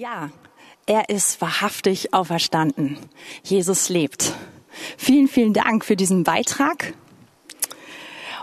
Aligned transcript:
Ja, 0.00 0.30
er 0.86 1.10
ist 1.10 1.42
wahrhaftig 1.42 2.14
auferstanden. 2.14 2.96
Jesus 3.42 3.90
lebt. 3.90 4.32
Vielen, 4.96 5.28
vielen 5.28 5.52
Dank 5.52 5.84
für 5.84 5.94
diesen 5.94 6.24
Beitrag. 6.24 6.94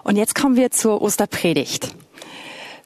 Und 0.04 0.18
jetzt 0.18 0.36
kommen 0.36 0.56
wir 0.56 0.70
zur 0.70 1.02
Osterpredigt. 1.02 1.96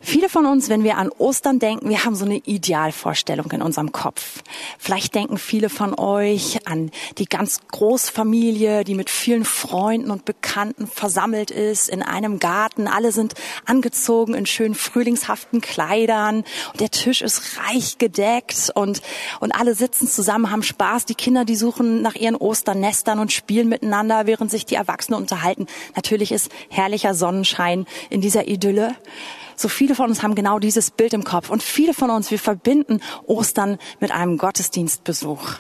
Viele 0.04 0.30
von 0.30 0.48
uns, 0.48 0.68
wenn 0.68 0.84
wir 0.84 0.98
an 0.98 1.10
Ostern 1.10 1.60
denken, 1.60 1.88
wir 1.88 2.04
haben 2.04 2.16
so 2.16 2.26
eine 2.26 2.38
Idealvorstellung 2.38 3.52
in 3.52 3.62
unserem 3.62 3.92
Kopf. 3.92 4.42
Vielleicht 4.80 5.14
denken 5.14 5.38
viele 5.38 5.70
von 5.70 5.98
euch 5.98 6.68
an 6.68 6.90
die 7.20 7.26
ganz 7.26 7.60
Großfamilie, 7.72 8.84
die 8.84 8.96
mit 8.96 9.12
vielen 9.12 9.46
Freunden 9.46 10.10
und 10.10 10.26
Bekannten 10.26 10.88
versammelt 10.88 11.52
ist 11.52 11.88
in 11.88 12.02
einem 12.02 12.40
Garten. 12.40 12.88
Alle 12.88 13.12
sind 13.12 13.36
angezogen 13.66 14.34
in 14.34 14.48
schönen 14.48 14.74
frühlingshaften 14.74 15.62
Kleidern 15.62 16.46
und 16.72 16.80
der 16.80 16.90
Tisch 16.90 17.22
ist 17.22 17.60
reich 17.60 18.00
gedeckt 18.00 18.72
und, 18.74 19.04
und 19.40 19.52
alle 19.52 19.76
sitzen 19.76 20.08
zusammen, 20.08 20.50
haben 20.50 20.64
Spaß. 20.64 21.06
Die 21.06 21.16
Kinder, 21.16 21.46
die 21.46 21.56
suchen 21.56 22.02
nach 22.02 22.16
ihren 22.16 22.36
Osternestern 22.36 23.20
und 23.20 23.32
spielen 23.32 23.70
miteinander, 23.70 24.26
während 24.26 24.50
sich 24.50 24.66
die 24.66 24.76
Erwachsenen 24.76 25.20
unterhalten. 25.20 25.68
Natürlich 25.96 26.32
ist 26.32 26.52
herrlicher 26.70 27.14
Sonnenschein 27.14 27.86
in 28.10 28.20
dieser 28.20 28.48
Idylle. 28.48 28.96
So 29.62 29.70
viele 29.70 29.94
von 29.94 30.10
uns 30.10 30.24
haben 30.24 30.34
genau 30.34 30.58
dieses 30.58 30.90
Bild 30.90 31.14
im 31.14 31.24
Kopf 31.24 31.52
und 31.52 31.62
viele 31.62 31.94
von 31.94 32.10
uns, 32.10 32.32
wir 32.32 32.40
verbinden 32.40 33.00
Ostern 33.28 33.78
mit 34.00 34.10
einem 34.10 34.40
Gottesdienstbesuch. 34.40 35.60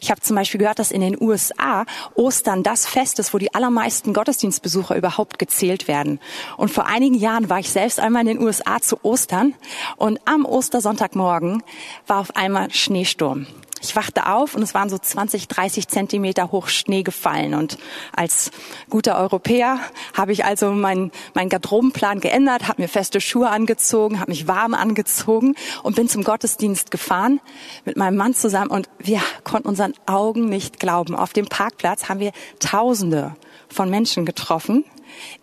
Ich 0.00 0.10
habe 0.10 0.20
zum 0.20 0.34
Beispiel 0.34 0.58
gehört, 0.58 0.80
dass 0.80 0.90
in 0.90 1.00
den 1.00 1.16
USA 1.20 1.84
Ostern 2.16 2.64
das 2.64 2.86
Fest 2.86 3.20
ist, 3.20 3.32
wo 3.32 3.38
die 3.38 3.54
allermeisten 3.54 4.14
Gottesdienstbesucher 4.14 4.96
überhaupt 4.96 5.38
gezählt 5.38 5.86
werden. 5.86 6.18
Und 6.56 6.72
vor 6.72 6.86
einigen 6.86 7.14
Jahren 7.14 7.48
war 7.48 7.60
ich 7.60 7.70
selbst 7.70 8.00
einmal 8.00 8.22
in 8.22 8.36
den 8.36 8.40
USA 8.40 8.80
zu 8.80 8.98
Ostern 9.04 9.54
und 9.96 10.18
am 10.24 10.44
Ostersonntagmorgen 10.44 11.62
war 12.08 12.18
auf 12.18 12.34
einmal 12.34 12.72
Schneesturm. 12.72 13.46
Ich 13.82 13.94
wachte 13.94 14.26
auf 14.26 14.54
und 14.54 14.62
es 14.62 14.72
waren 14.72 14.88
so 14.88 14.96
20, 14.96 15.48
30 15.48 15.86
Zentimeter 15.88 16.50
hoch 16.50 16.68
Schnee 16.68 17.02
gefallen. 17.02 17.54
Und 17.54 17.76
als 18.14 18.50
guter 18.88 19.18
Europäer 19.18 19.78
habe 20.14 20.32
ich 20.32 20.44
also 20.44 20.70
meinen 20.72 21.12
mein 21.34 21.50
Garderobenplan 21.50 22.20
geändert, 22.20 22.68
habe 22.68 22.80
mir 22.82 22.88
feste 22.88 23.20
Schuhe 23.20 23.50
angezogen, 23.50 24.18
habe 24.18 24.30
mich 24.30 24.48
warm 24.48 24.72
angezogen 24.72 25.54
und 25.82 25.94
bin 25.94 26.08
zum 26.08 26.24
Gottesdienst 26.24 26.90
gefahren 26.90 27.40
mit 27.84 27.96
meinem 27.96 28.16
Mann 28.16 28.32
zusammen. 28.32 28.70
Und 28.70 28.88
wir 28.98 29.20
konnten 29.44 29.68
unseren 29.68 29.92
Augen 30.06 30.48
nicht 30.48 30.80
glauben. 30.80 31.14
Auf 31.14 31.34
dem 31.34 31.46
Parkplatz 31.46 32.08
haben 32.08 32.20
wir 32.20 32.32
Tausende 32.60 33.36
von 33.68 33.90
Menschen 33.90 34.24
getroffen 34.24 34.84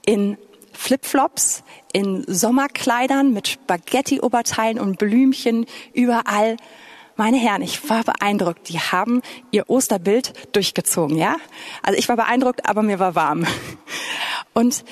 in 0.05 0.37
Flipflops, 0.73 1.63
in 1.93 2.25
Sommerkleidern 2.27 3.31
mit 3.31 3.47
Spaghetti-Oberteilen 3.47 4.79
und 4.79 4.97
Blümchen 4.97 5.67
überall 5.93 6.57
meine 7.15 7.37
Herren, 7.37 7.61
ich 7.61 7.89
war 7.89 8.03
beeindruckt. 8.03 8.69
Die 8.69 8.79
haben 8.79 9.21
ihr 9.51 9.69
Osterbild 9.69 10.33
durchgezogen, 10.55 11.17
ja? 11.17 11.37
Also 11.81 11.97
ich 11.97 12.09
war 12.09 12.15
beeindruckt, 12.15 12.67
aber 12.67 12.81
mir 12.81 12.99
war 12.99 13.15
warm. 13.15 13.45
Und 14.53 14.83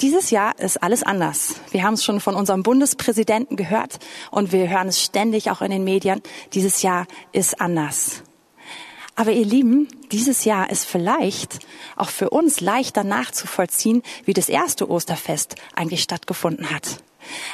dieses 0.00 0.30
Jahr 0.30 0.58
ist 0.58 0.82
alles 0.82 1.02
anders. 1.02 1.56
Wir 1.70 1.84
haben 1.84 1.94
es 1.94 2.04
schon 2.04 2.20
von 2.20 2.34
unserem 2.34 2.62
Bundespräsidenten 2.62 3.56
gehört 3.56 3.98
und 4.32 4.50
wir 4.50 4.68
hören 4.68 4.88
es 4.88 5.00
ständig 5.00 5.52
auch 5.52 5.62
in 5.62 5.70
den 5.70 5.84
Medien. 5.84 6.20
Dieses 6.52 6.82
Jahr 6.82 7.06
ist 7.30 7.60
anders. 7.60 8.24
Aber 9.14 9.30
ihr 9.30 9.44
Lieben, 9.44 9.86
dieses 10.10 10.44
Jahr 10.44 10.68
ist 10.70 10.84
vielleicht 10.84 11.60
auch 11.94 12.10
für 12.10 12.30
uns 12.30 12.60
leichter 12.60 13.04
nachzuvollziehen, 13.04 14.02
wie 14.24 14.32
das 14.32 14.48
erste 14.48 14.90
Osterfest 14.90 15.54
eigentlich 15.76 16.02
stattgefunden 16.02 16.70
hat. 16.70 16.98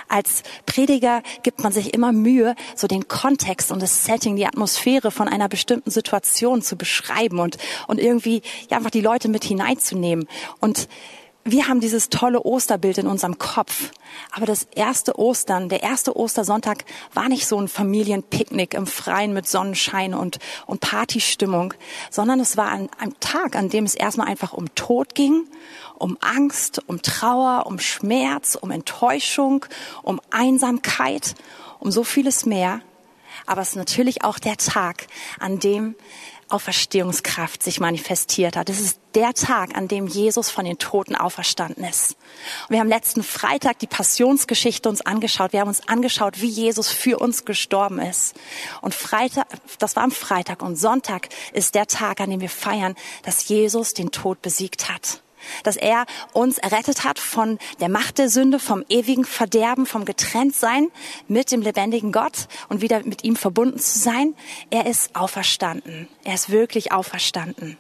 Als 0.09 0.43
Prediger 0.67 1.23
gibt 1.43 1.63
man 1.63 1.73
sich 1.73 1.95
immer 1.95 2.13
Mühe, 2.13 2.55
so 2.77 2.87
den 2.87 3.09
Kontext 3.09 3.71
und 3.71 3.83
das 3.83 4.05
Setting, 4.05 4.37
die 4.37 4.47
Atmosphäre 4.47 5.11
von 5.11 5.29
einer 5.29 5.49
bestimmten 5.49 5.91
Situation 5.91 6.63
zu 6.63 6.77
beschreiben 6.77 7.39
und, 7.39 7.59
und 7.87 7.99
irgendwie 7.99 8.43
ja, 8.71 8.77
einfach 8.79 8.91
die 8.91 9.01
Leute 9.01 9.29
mit 9.29 9.45
hineinzunehmen. 9.45 10.29
Und 10.61 10.89
wir 11.45 11.69
haben 11.69 11.81
dieses 11.81 12.11
tolle 12.11 12.43
Osterbild 12.43 12.99
in 12.99 13.07
unserem 13.07 13.39
Kopf. 13.39 13.91
Aber 14.33 14.47
das 14.47 14.65
erste 14.75 15.19
Ostern, 15.19 15.69
der 15.69 15.83
erste 15.83 16.17
Ostersonntag 16.17 16.85
war 17.15 17.29
nicht 17.29 17.47
so 17.47 17.59
ein 17.59 17.69
Familienpicknick 17.69 18.75
im 18.75 18.87
Freien 18.87 19.33
mit 19.33 19.49
Sonnenschein 19.49 20.15
und, 20.15 20.39
und 20.67 20.81
Partystimmung, 20.81 21.75
sondern 22.11 22.41
es 22.41 22.57
war 22.57 22.71
ein, 22.71 22.89
ein 22.99 23.15
Tag, 23.21 23.57
an 23.57 23.71
dem 23.71 23.85
es 23.85 23.95
erstmal 23.95 24.29
einfach 24.29 24.53
um 24.53 24.75
Tod 24.75 25.15
ging 25.15 25.47
um 26.01 26.17
Angst, 26.21 26.83
um 26.87 27.03
Trauer, 27.03 27.67
um 27.67 27.79
Schmerz, 27.79 28.57
um 28.61 28.71
Enttäuschung, 28.71 29.67
um 30.03 30.21
Einsamkeit, 30.31 31.35
um 31.79 31.91
so 31.91 32.05
vieles 32.05 32.47
mehr. 32.47 32.81
Aber 33.47 33.61
es 33.61 33.71
ist 33.71 33.77
natürlich 33.77 34.25
auch 34.25 34.39
der 34.39 34.57
Tag, 34.57 35.07
an 35.39 35.61
dem 35.61 35.95
Auferstehungskraft 36.51 37.63
sich 37.63 37.81
manifestiert 37.81 38.57
hat. 38.57 38.69
Es 38.69 38.81
ist 38.81 39.01
der 39.15 39.35
Tag, 39.35 39.77
an 39.77 39.89
dem 39.89 40.07
Jesus 40.07 40.51
von 40.51 40.65
den 40.65 40.79
Toten 40.79 41.17
auferstanden 41.17 41.85
ist. 41.85 42.17
Und 42.69 42.71
wir 42.71 42.81
haben 42.81 42.89
letzten 42.89 43.23
Freitag 43.23 43.79
die 43.79 43.87
Passionsgeschichte 43.87 44.89
uns 44.89 45.01
angeschaut. 45.01 45.53
Wir 45.53 45.61
haben 45.61 45.69
uns 45.69 45.89
angeschaut, 45.89 46.41
wie 46.41 46.49
Jesus 46.49 46.89
für 46.89 47.19
uns 47.19 47.45
gestorben 47.45 47.99
ist. 48.01 48.35
Und 48.81 48.95
Freitag, 48.95 49.47
das 49.79 49.97
war 49.97 50.03
am 50.03 50.11
Freitag 50.11 50.63
und 50.63 50.77
Sonntag 50.77 51.29
ist 51.53 51.75
der 51.75 51.87
Tag, 51.87 52.21
an 52.21 52.31
dem 52.31 52.41
wir 52.41 52.51
feiern, 52.51 52.95
dass 53.23 53.49
Jesus 53.49 53.95
den 53.95 54.11
Tod 54.11 54.43
besiegt 54.43 54.89
hat 54.89 55.23
dass 55.63 55.77
er 55.77 56.07
uns 56.33 56.59
errettet 56.59 57.05
hat 57.05 57.19
von 57.19 57.59
der 57.81 57.89
Macht 57.89 58.19
der 58.19 58.29
Sünde, 58.29 58.59
vom 58.59 58.85
ewigen 58.89 59.25
Verderben, 59.25 59.87
vom 59.87 60.05
Getrenntsein 60.05 60.89
mit 61.29 61.51
dem 61.51 61.63
lebendigen 61.63 62.13
Gott 62.13 62.49
und 62.69 62.81
wieder 62.81 63.03
mit 63.05 63.25
ihm 63.25 63.37
verbunden 63.37 63.79
zu 63.79 63.99
sein. 63.99 64.35
Er 64.71 64.87
ist 64.87 65.15
auferstanden. 65.17 66.09
Er 66.25 66.35
ist 66.35 66.51
wirklich 66.51 66.93
auferstanden. 66.93 67.77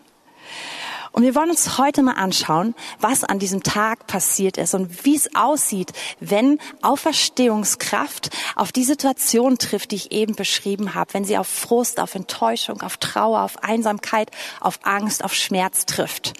Und 1.13 1.25
wir 1.25 1.35
wollen 1.35 1.51
uns 1.51 1.77
heute 1.77 2.03
mal 2.03 2.13
anschauen, 2.13 2.75
was 3.01 3.25
an 3.25 3.39
diesem 3.39 3.63
Tag 3.63 4.07
passiert 4.07 4.57
ist 4.57 4.75
und 4.75 5.05
wie 5.05 5.17
es 5.17 5.35
aussieht, 5.35 5.93
wenn 6.21 6.59
Auferstehungskraft 6.83 8.31
auf 8.55 8.71
die 8.71 8.85
Situation 8.85 9.59
trifft, 9.59 9.91
die 9.91 9.97
ich 9.97 10.13
eben 10.13 10.37
beschrieben 10.37 10.95
habe, 10.95 11.15
wenn 11.15 11.25
sie 11.25 11.37
auf 11.37 11.49
Frust, 11.49 11.99
auf 11.99 12.15
Enttäuschung, 12.15 12.83
auf 12.83 12.97
Trauer, 12.99 13.43
auf 13.43 13.63
Einsamkeit, 13.65 14.31
auf 14.61 14.79
Angst, 14.85 15.25
auf 15.25 15.35
Schmerz 15.35 15.85
trifft. 15.85 16.35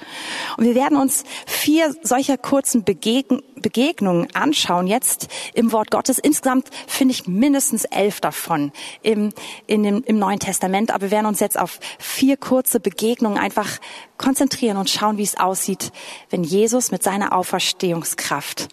Und 0.57 0.65
wir 0.65 0.75
werden 0.77 0.97
uns 0.97 1.25
vier 1.47 1.95
solcher 2.03 2.39
kurzen 2.39 2.85
Begegn 2.85 3.43
Begegnungen 3.61 4.27
anschauen, 4.35 4.87
jetzt 4.87 5.29
im 5.53 5.71
Wort 5.73 5.91
Gottes. 5.91 6.19
Insgesamt 6.19 6.71
finde 6.87 7.13
ich 7.13 7.27
mindestens 7.27 7.85
elf 7.85 8.19
davon 8.23 8.73
im, 9.03 9.35
in 9.67 9.83
dem, 9.83 10.03
im 10.05 10.19
Neuen 10.19 10.39
Testament. 10.39 10.91
Aber 10.91 11.03
wir 11.03 11.11
werden 11.11 11.27
uns 11.27 11.41
jetzt 11.41 11.59
auf 11.59 11.79
vier 11.99 12.39
kurze 12.39 12.81
Begegnungen 12.81 13.37
einfach 13.37 13.69
konzentrieren 14.17 14.60
und 14.69 14.91
schauen, 14.91 15.17
wie 15.17 15.23
es 15.23 15.39
aussieht, 15.39 15.93
wenn 16.31 16.45
Jesus 16.45 16.91
mit 16.91 17.03
seiner 17.03 17.35
Auferstehungskraft 17.35 18.69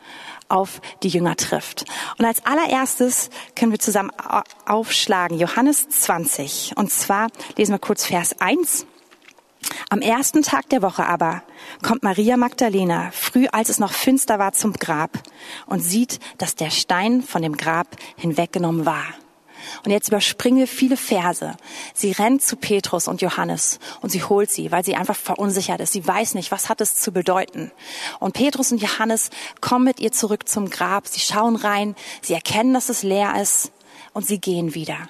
auf 0.49 0.81
die 1.03 1.09
Jünger 1.09 1.35
trifft. 1.35 1.85
Und 2.17 2.25
als 2.25 2.45
allererstes 2.45 3.29
können 3.55 3.71
wir 3.71 3.79
zusammen 3.79 4.11
aufschlagen 4.65 5.39
Johannes 5.39 5.89
20. 5.89 6.73
Und 6.75 6.91
zwar 6.91 7.27
lesen 7.57 7.73
wir 7.73 7.79
kurz 7.79 8.05
Vers 8.05 8.39
1. 8.39 8.85
Am 9.89 10.01
ersten 10.01 10.43
Tag 10.43 10.69
der 10.69 10.81
Woche 10.81 11.05
aber 11.05 11.43
kommt 11.81 12.03
Maria 12.03 12.37
Magdalena, 12.37 13.09
früh 13.11 13.47
als 13.51 13.69
es 13.69 13.79
noch 13.79 13.91
finster 13.91 14.39
war, 14.39 14.53
zum 14.53 14.73
Grab 14.73 15.11
und 15.65 15.81
sieht, 15.81 16.19
dass 16.37 16.55
der 16.55 16.69
Stein 16.69 17.21
von 17.21 17.41
dem 17.41 17.57
Grab 17.57 17.87
hinweggenommen 18.15 18.85
war. 18.85 19.05
Und 19.83 19.91
jetzt 19.91 20.07
überspringen 20.07 20.59
wir 20.59 20.67
viele 20.67 20.97
Verse. 20.97 21.55
Sie 21.93 22.11
rennt 22.11 22.41
zu 22.41 22.55
Petrus 22.55 23.07
und 23.07 23.21
Johannes 23.21 23.79
und 24.01 24.11
sie 24.11 24.23
holt 24.23 24.49
sie, 24.49 24.71
weil 24.71 24.83
sie 24.83 24.95
einfach 24.95 25.15
verunsichert 25.15 25.81
ist. 25.81 25.93
Sie 25.93 26.05
weiß 26.05 26.33
nicht, 26.33 26.51
was 26.51 26.69
hat 26.69 26.81
es 26.81 26.95
zu 26.95 27.11
bedeuten. 27.11 27.71
Und 28.19 28.33
Petrus 28.33 28.71
und 28.71 28.81
Johannes 28.81 29.29
kommen 29.61 29.85
mit 29.85 29.99
ihr 29.99 30.11
zurück 30.11 30.47
zum 30.47 30.69
Grab. 30.69 31.07
Sie 31.07 31.19
schauen 31.19 31.55
rein, 31.55 31.95
sie 32.21 32.33
erkennen, 32.33 32.73
dass 32.73 32.89
es 32.89 33.03
leer 33.03 33.41
ist 33.41 33.71
und 34.13 34.25
sie 34.25 34.39
gehen 34.39 34.73
wieder. 34.73 35.09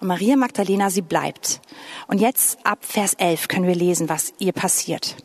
Und 0.00 0.08
Maria 0.08 0.36
Magdalena, 0.36 0.90
sie 0.90 1.02
bleibt. 1.02 1.60
Und 2.06 2.20
jetzt 2.20 2.58
ab 2.64 2.78
Vers 2.82 3.14
11 3.14 3.48
können 3.48 3.66
wir 3.66 3.74
lesen, 3.74 4.08
was 4.08 4.32
ihr 4.38 4.52
passiert. 4.52 5.16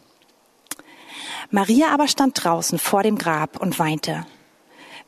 Maria 1.51 1.91
aber 1.91 2.07
stand 2.07 2.44
draußen 2.44 2.77
vor 2.77 3.03
dem 3.03 3.17
Grab 3.17 3.59
und 3.59 3.79
weinte. 3.79 4.25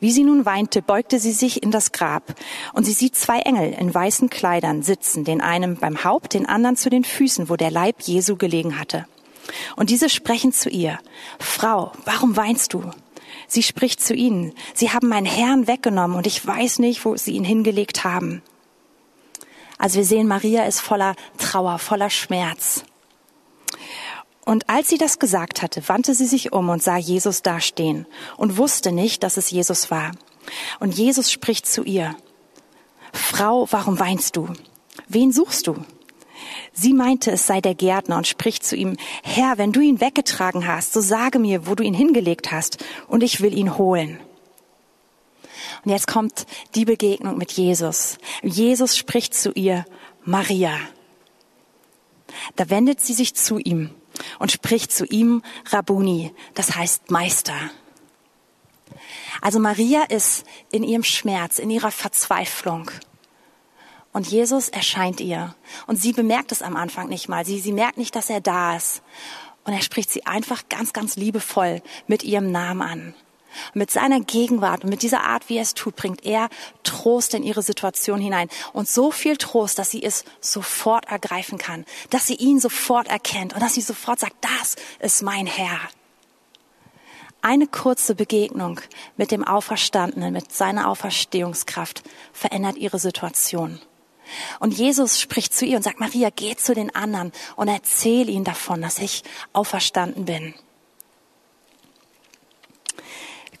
Wie 0.02 0.10
sie 0.10 0.24
nun 0.24 0.44
weinte, 0.44 0.82
beugte 0.82 1.20
sie 1.20 1.30
sich 1.30 1.62
in 1.62 1.70
das 1.70 1.92
Grab, 1.92 2.34
und 2.72 2.82
sie 2.82 2.92
sieht 2.92 3.14
zwei 3.14 3.38
Engel 3.38 3.72
in 3.72 3.94
weißen 3.94 4.30
Kleidern 4.30 4.82
sitzen, 4.82 5.22
den 5.22 5.40
einen 5.40 5.76
beim 5.76 6.02
Haupt, 6.02 6.34
den 6.34 6.44
anderen 6.44 6.76
zu 6.76 6.90
den 6.90 7.04
Füßen, 7.04 7.48
wo 7.48 7.54
der 7.54 7.70
Leib 7.70 8.00
Jesu 8.00 8.34
gelegen 8.34 8.80
hatte. 8.80 9.06
Und 9.76 9.90
diese 9.90 10.10
sprechen 10.10 10.52
zu 10.52 10.68
ihr, 10.68 10.98
Frau, 11.38 11.92
warum 12.04 12.36
weinst 12.36 12.74
du? 12.74 12.82
Sie 13.46 13.62
spricht 13.62 14.00
zu 14.00 14.12
ihnen, 14.12 14.54
Sie 14.74 14.90
haben 14.90 15.06
meinen 15.06 15.24
Herrn 15.24 15.68
weggenommen, 15.68 16.16
und 16.16 16.26
ich 16.26 16.44
weiß 16.44 16.80
nicht, 16.80 17.04
wo 17.04 17.16
Sie 17.16 17.34
ihn 17.34 17.44
hingelegt 17.44 18.02
haben. 18.02 18.42
Also 19.78 19.98
wir 19.98 20.04
sehen, 20.04 20.26
Maria 20.26 20.64
ist 20.64 20.80
voller 20.80 21.14
Trauer, 21.38 21.78
voller 21.78 22.10
Schmerz. 22.10 22.84
Und 24.44 24.68
als 24.68 24.88
sie 24.88 24.98
das 24.98 25.18
gesagt 25.18 25.62
hatte, 25.62 25.88
wandte 25.88 26.14
sie 26.14 26.26
sich 26.26 26.52
um 26.52 26.68
und 26.68 26.82
sah 26.82 26.96
Jesus 26.96 27.42
dastehen 27.42 28.06
und 28.36 28.56
wusste 28.58 28.90
nicht, 28.92 29.22
dass 29.22 29.36
es 29.36 29.50
Jesus 29.50 29.90
war. 29.90 30.12
Und 30.80 30.96
Jesus 30.96 31.30
spricht 31.30 31.66
zu 31.66 31.84
ihr, 31.84 32.16
Frau, 33.12 33.68
warum 33.70 34.00
weinst 34.00 34.36
du? 34.36 34.48
wen 35.08 35.32
suchst 35.32 35.66
du? 35.66 35.76
Sie 36.72 36.94
meinte, 36.94 37.30
es 37.30 37.46
sei 37.46 37.60
der 37.60 37.74
Gärtner 37.74 38.16
und 38.16 38.26
spricht 38.26 38.64
zu 38.64 38.76
ihm, 38.76 38.96
Herr, 39.22 39.58
wenn 39.58 39.72
du 39.72 39.80
ihn 39.80 40.00
weggetragen 40.00 40.66
hast, 40.66 40.92
so 40.92 41.00
sage 41.00 41.38
mir, 41.38 41.66
wo 41.66 41.74
du 41.74 41.84
ihn 41.84 41.94
hingelegt 41.94 42.50
hast, 42.50 42.82
und 43.08 43.22
ich 43.22 43.40
will 43.40 43.56
ihn 43.56 43.76
holen. 43.76 44.18
Und 45.84 45.90
jetzt 45.90 46.06
kommt 46.06 46.46
die 46.74 46.84
Begegnung 46.84 47.36
mit 47.38 47.52
Jesus. 47.52 48.18
Jesus 48.42 48.96
spricht 48.96 49.34
zu 49.34 49.52
ihr, 49.52 49.84
Maria. 50.24 50.76
Da 52.56 52.70
wendet 52.70 53.00
sie 53.00 53.14
sich 53.14 53.34
zu 53.34 53.58
ihm 53.58 53.90
und 54.38 54.52
spricht 54.52 54.92
zu 54.92 55.04
ihm 55.06 55.42
Rabuni, 55.70 56.34
das 56.54 56.76
heißt 56.76 57.10
Meister. 57.10 57.70
Also 59.40 59.58
Maria 59.58 60.04
ist 60.04 60.44
in 60.70 60.84
ihrem 60.84 61.04
Schmerz, 61.04 61.58
in 61.58 61.70
ihrer 61.70 61.90
Verzweiflung. 61.90 62.90
Und 64.12 64.26
Jesus 64.26 64.68
erscheint 64.68 65.20
ihr. 65.20 65.54
Und 65.86 66.00
sie 66.00 66.12
bemerkt 66.12 66.52
es 66.52 66.62
am 66.62 66.76
Anfang 66.76 67.08
nicht 67.08 67.28
mal. 67.28 67.46
Sie, 67.46 67.60
sie 67.60 67.72
merkt 67.72 67.96
nicht, 67.96 68.14
dass 68.14 68.28
er 68.28 68.40
da 68.40 68.76
ist. 68.76 69.02
Und 69.64 69.72
er 69.72 69.80
spricht 69.80 70.10
sie 70.10 70.26
einfach 70.26 70.68
ganz, 70.68 70.92
ganz 70.92 71.16
liebevoll 71.16 71.82
mit 72.06 72.22
ihrem 72.22 72.52
Namen 72.52 72.82
an. 72.82 73.14
Und 73.74 73.76
mit 73.76 73.90
seiner 73.90 74.20
Gegenwart 74.20 74.84
und 74.84 74.90
mit 74.90 75.02
dieser 75.02 75.24
Art, 75.24 75.48
wie 75.48 75.56
er 75.56 75.62
es 75.62 75.74
tut, 75.74 75.96
bringt 75.96 76.24
er 76.24 76.48
Trost 76.82 77.34
in 77.34 77.42
ihre 77.42 77.62
Situation 77.62 78.20
hinein. 78.20 78.48
Und 78.72 78.88
so 78.88 79.10
viel 79.10 79.36
Trost, 79.36 79.78
dass 79.78 79.90
sie 79.90 80.02
es 80.02 80.24
sofort 80.40 81.06
ergreifen 81.06 81.58
kann, 81.58 81.84
dass 82.10 82.26
sie 82.26 82.34
ihn 82.34 82.60
sofort 82.60 83.08
erkennt 83.08 83.54
und 83.54 83.62
dass 83.62 83.74
sie 83.74 83.80
sofort 83.80 84.20
sagt, 84.20 84.36
das 84.40 84.76
ist 85.00 85.22
mein 85.22 85.46
Herr. 85.46 85.80
Eine 87.44 87.66
kurze 87.66 88.14
Begegnung 88.14 88.80
mit 89.16 89.32
dem 89.32 89.44
Auferstandenen, 89.44 90.32
mit 90.32 90.52
seiner 90.52 90.88
Auferstehungskraft 90.88 92.04
verändert 92.32 92.76
ihre 92.76 93.00
Situation. 93.00 93.80
Und 94.60 94.72
Jesus 94.74 95.20
spricht 95.20 95.52
zu 95.52 95.66
ihr 95.66 95.76
und 95.76 95.82
sagt, 95.82 95.98
Maria, 95.98 96.30
geh 96.34 96.54
zu 96.54 96.72
den 96.72 96.94
anderen 96.94 97.32
und 97.56 97.68
erzähl 97.68 98.28
ihnen 98.28 98.44
davon, 98.44 98.80
dass 98.80 98.98
ich 98.98 99.24
auferstanden 99.52 100.24
bin 100.24 100.54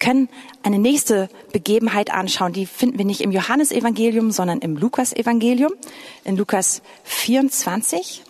können 0.02 0.28
eine 0.62 0.80
nächste 0.80 1.30
Begebenheit 1.52 2.10
anschauen. 2.10 2.52
Die 2.52 2.66
finden 2.66 2.98
wir 2.98 3.04
nicht 3.04 3.20
im 3.20 3.30
Johannesevangelium, 3.30 4.32
sondern 4.32 4.58
im 4.58 4.76
Lukasevangelium, 4.76 5.72
in 6.24 6.36
Lukas 6.36 6.82
24. 7.04 8.24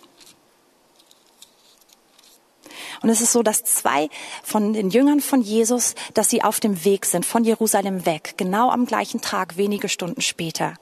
Und 3.01 3.09
es 3.09 3.21
ist 3.21 3.33
so, 3.33 3.43
dass 3.43 3.63
zwei 3.63 4.07
von 4.43 4.73
den 4.73 4.91
Jüngern 4.91 5.19
von 5.19 5.41
Jesus, 5.41 5.95
dass 6.13 6.29
sie 6.29 6.43
auf 6.43 6.59
dem 6.59 6.85
Weg 6.85 7.05
sind 7.05 7.25
von 7.25 7.43
Jerusalem 7.43 8.05
weg, 8.05 8.35
genau 8.37 8.69
am 8.69 8.85
gleichen 8.85 9.19
Tag, 9.19 9.57
wenige 9.57 9.89
Stunden 9.89 10.21
später. 10.21 10.75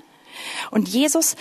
Und 0.71 0.89
Jesus 0.89 1.35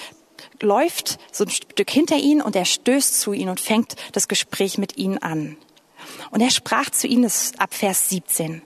läuft 0.61 1.19
so 1.32 1.44
ein 1.44 1.50
Stück 1.50 1.91
hinter 1.91 2.17
ihnen 2.17 2.41
und 2.41 2.55
er 2.55 2.64
stößt 2.64 3.20
zu 3.20 3.32
ihnen 3.32 3.50
und 3.50 3.61
fängt 3.61 3.97
das 4.12 4.29
Gespräch 4.29 4.79
mit 4.79 4.97
ihnen 4.97 5.19
an. 5.19 5.56
Und 6.31 6.41
er 6.41 6.50
sprach 6.50 6.91
zu 6.91 7.08
ihnen, 7.08 7.25
das 7.25 7.43
ist 7.43 7.61
ab 7.61 7.75
Vers 7.75 8.08
17. 8.08 8.62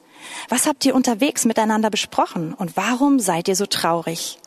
Was 0.49 0.67
habt 0.67 0.85
ihr 0.85 0.95
unterwegs 0.95 1.45
miteinander 1.45 1.91
besprochen 1.91 2.55
und 2.55 2.77
warum 2.77 3.19
seid 3.21 3.49
ihr 3.49 3.57
so 3.57 3.67
traurig? 3.67 4.39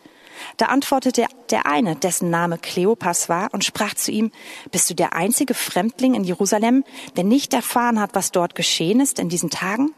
Da 0.58 0.68
antwortete 0.68 1.26
der 1.50 1.66
eine, 1.66 1.96
dessen 1.96 2.30
Name 2.30 2.58
Kleopas 2.58 3.30
war, 3.30 3.54
und 3.54 3.64
sprach 3.64 3.96
zu 3.96 4.12
ihm, 4.12 4.32
Bist 4.72 4.90
du 4.90 4.94
der 4.94 5.14
einzige 5.14 5.54
Fremdling 5.54 6.14
in 6.14 6.24
Jerusalem, 6.24 6.84
der 7.16 7.24
nicht 7.24 7.54
erfahren 7.54 8.00
hat, 8.00 8.12
was 8.14 8.32
dort 8.32 8.56
geschehen 8.56 9.00
ist 9.00 9.20
in 9.20 9.30
diesen 9.30 9.50
Tagen? 9.50 9.94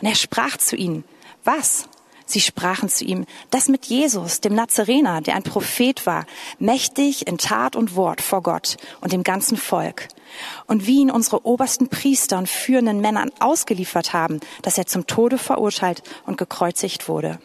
Und 0.00 0.06
er 0.06 0.14
sprach 0.14 0.56
zu 0.56 0.76
ihnen, 0.76 1.04
Was? 1.44 1.88
Sie 2.26 2.40
sprachen 2.40 2.88
zu 2.88 3.04
ihm, 3.04 3.26
das 3.50 3.68
mit 3.68 3.86
Jesus, 3.86 4.40
dem 4.40 4.54
Nazarener, 4.54 5.20
der 5.20 5.34
ein 5.34 5.42
Prophet 5.42 6.06
war, 6.06 6.26
mächtig 6.58 7.26
in 7.26 7.38
Tat 7.38 7.76
und 7.76 7.96
Wort 7.96 8.20
vor 8.20 8.42
Gott 8.42 8.76
und 9.00 9.12
dem 9.12 9.22
ganzen 9.22 9.56
Volk. 9.56 10.08
Und 10.66 10.86
wie 10.86 11.00
ihn 11.00 11.10
unsere 11.10 11.44
obersten 11.44 11.88
Priester 11.88 12.38
und 12.38 12.48
führenden 12.48 13.00
Männern 13.00 13.30
ausgeliefert 13.40 14.12
haben, 14.12 14.40
dass 14.62 14.78
er 14.78 14.86
zum 14.86 15.06
Tode 15.06 15.38
verurteilt 15.38 16.02
und 16.26 16.38
gekreuzigt 16.38 17.08
wurde. 17.08 17.38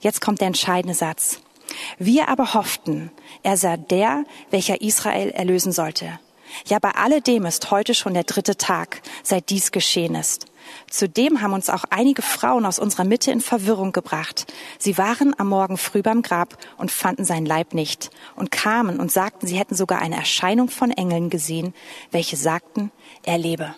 Jetzt 0.00 0.20
kommt 0.20 0.40
der 0.40 0.48
entscheidende 0.48 0.94
Satz. 0.94 1.40
Wir 1.98 2.28
aber 2.28 2.54
hofften, 2.54 3.10
er 3.42 3.56
sei 3.56 3.76
der, 3.76 4.24
welcher 4.50 4.80
Israel 4.80 5.30
erlösen 5.30 5.72
sollte. 5.72 6.18
Ja, 6.66 6.78
bei 6.78 6.92
alledem 6.92 7.44
ist 7.44 7.70
heute 7.70 7.94
schon 7.94 8.14
der 8.14 8.24
dritte 8.24 8.56
Tag, 8.56 9.02
seit 9.22 9.50
dies 9.50 9.72
geschehen 9.72 10.14
ist. 10.14 10.46
Zudem 10.90 11.42
haben 11.42 11.52
uns 11.52 11.70
auch 11.70 11.84
einige 11.90 12.22
Frauen 12.22 12.66
aus 12.66 12.78
unserer 12.78 13.04
Mitte 13.04 13.30
in 13.30 13.40
Verwirrung 13.40 13.92
gebracht. 13.92 14.52
Sie 14.78 14.98
waren 14.98 15.34
am 15.38 15.48
Morgen 15.48 15.76
früh 15.76 16.02
beim 16.02 16.22
Grab 16.22 16.56
und 16.76 16.90
fanden 16.90 17.24
seinen 17.24 17.46
Leib 17.46 17.74
nicht 17.74 18.10
und 18.34 18.50
kamen 18.50 19.00
und 19.00 19.10
sagten, 19.12 19.46
sie 19.46 19.58
hätten 19.58 19.74
sogar 19.74 20.00
eine 20.00 20.16
Erscheinung 20.16 20.68
von 20.68 20.90
Engeln 20.90 21.30
gesehen, 21.30 21.74
welche 22.10 22.36
sagten, 22.36 22.90
er 23.22 23.38
lebe. 23.38 23.74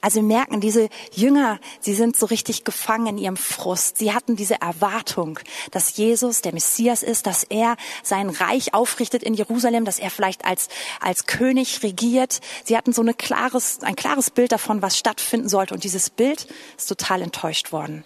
Also 0.00 0.22
merken, 0.22 0.60
diese 0.60 0.88
Jünger, 1.12 1.58
sie 1.80 1.94
sind 1.94 2.16
so 2.16 2.26
richtig 2.26 2.64
gefangen 2.64 3.06
in 3.06 3.18
ihrem 3.18 3.36
Frust. 3.36 3.98
Sie 3.98 4.12
hatten 4.12 4.36
diese 4.36 4.60
Erwartung, 4.60 5.38
dass 5.70 5.96
Jesus 5.96 6.42
der 6.42 6.52
Messias 6.52 7.02
ist, 7.02 7.26
dass 7.26 7.44
er 7.44 7.76
sein 8.02 8.30
Reich 8.30 8.74
aufrichtet 8.74 9.22
in 9.22 9.34
Jerusalem, 9.34 9.84
dass 9.84 9.98
er 9.98 10.10
vielleicht 10.10 10.44
als, 10.44 10.68
als 11.00 11.26
König 11.26 11.82
regiert. 11.82 12.40
Sie 12.64 12.76
hatten 12.76 12.92
so 12.92 13.02
eine 13.02 13.14
klares, 13.14 13.80
ein 13.82 13.96
klares 13.96 14.30
Bild 14.30 14.52
davon, 14.52 14.82
was 14.82 14.98
stattfinden 14.98 15.48
sollte. 15.48 15.74
Und 15.74 15.84
dieses 15.84 16.10
Bild 16.10 16.46
ist 16.76 16.86
total 16.86 17.22
enttäuscht 17.22 17.72
worden. 17.72 18.04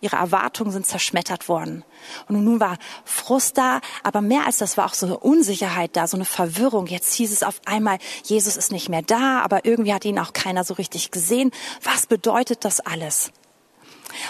Ihre 0.00 0.16
Erwartungen 0.16 0.72
sind 0.72 0.86
zerschmettert 0.86 1.48
worden. 1.48 1.84
Und 2.28 2.42
nun 2.42 2.60
war 2.60 2.78
Frust 3.04 3.58
da, 3.58 3.80
aber 4.02 4.20
mehr 4.20 4.46
als 4.46 4.58
das 4.58 4.76
war 4.76 4.86
auch 4.86 4.94
so 4.94 5.06
eine 5.06 5.18
Unsicherheit 5.18 5.96
da, 5.96 6.06
so 6.06 6.16
eine 6.16 6.24
Verwirrung. 6.24 6.86
Jetzt 6.86 7.14
hieß 7.14 7.32
es 7.32 7.42
auf 7.42 7.60
einmal, 7.66 7.98
Jesus 8.24 8.56
ist 8.56 8.72
nicht 8.72 8.88
mehr 8.88 9.02
da, 9.02 9.40
aber 9.42 9.64
irgendwie 9.64 9.92
hat 9.92 10.04
ihn 10.04 10.18
auch 10.18 10.32
keiner 10.32 10.64
so 10.64 10.74
richtig 10.74 11.10
gesehen. 11.10 11.50
Was 11.82 12.06
bedeutet 12.06 12.64
das 12.64 12.80
alles? 12.80 13.32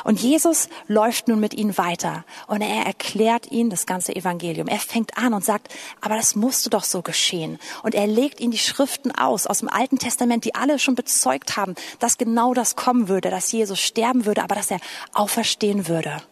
Und 0.04 0.20
Jesus 0.20 0.68
läuft 0.88 1.28
nun 1.28 1.40
mit 1.40 1.54
ihnen 1.54 1.76
weiter 1.78 2.24
und 2.46 2.60
er 2.60 2.86
erklärt 2.86 3.50
ihnen 3.50 3.70
das 3.70 3.86
ganze 3.86 4.14
Evangelium. 4.14 4.68
Er 4.68 4.78
fängt 4.78 5.16
an 5.16 5.34
und 5.34 5.44
sagt, 5.44 5.68
aber 6.00 6.16
das 6.16 6.34
musste 6.34 6.70
doch 6.70 6.84
so 6.84 7.02
geschehen. 7.02 7.58
Und 7.82 7.94
er 7.94 8.06
legt 8.06 8.40
ihnen 8.40 8.52
die 8.52 8.58
Schriften 8.58 9.12
aus, 9.12 9.46
aus 9.46 9.60
dem 9.60 9.68
Alten 9.68 9.98
Testament, 9.98 10.44
die 10.44 10.54
alle 10.54 10.78
schon 10.78 10.94
bezeugt 10.94 11.56
haben, 11.56 11.74
dass 11.98 12.18
genau 12.18 12.54
das 12.54 12.76
kommen 12.76 13.08
würde, 13.08 13.30
dass 13.30 13.52
Jesus 13.52 13.80
sterben 13.80 14.26
würde, 14.26 14.42
aber 14.42 14.54
dass 14.54 14.70
er 14.70 14.80
auferstehen 15.12 15.88
würde. 15.88 16.22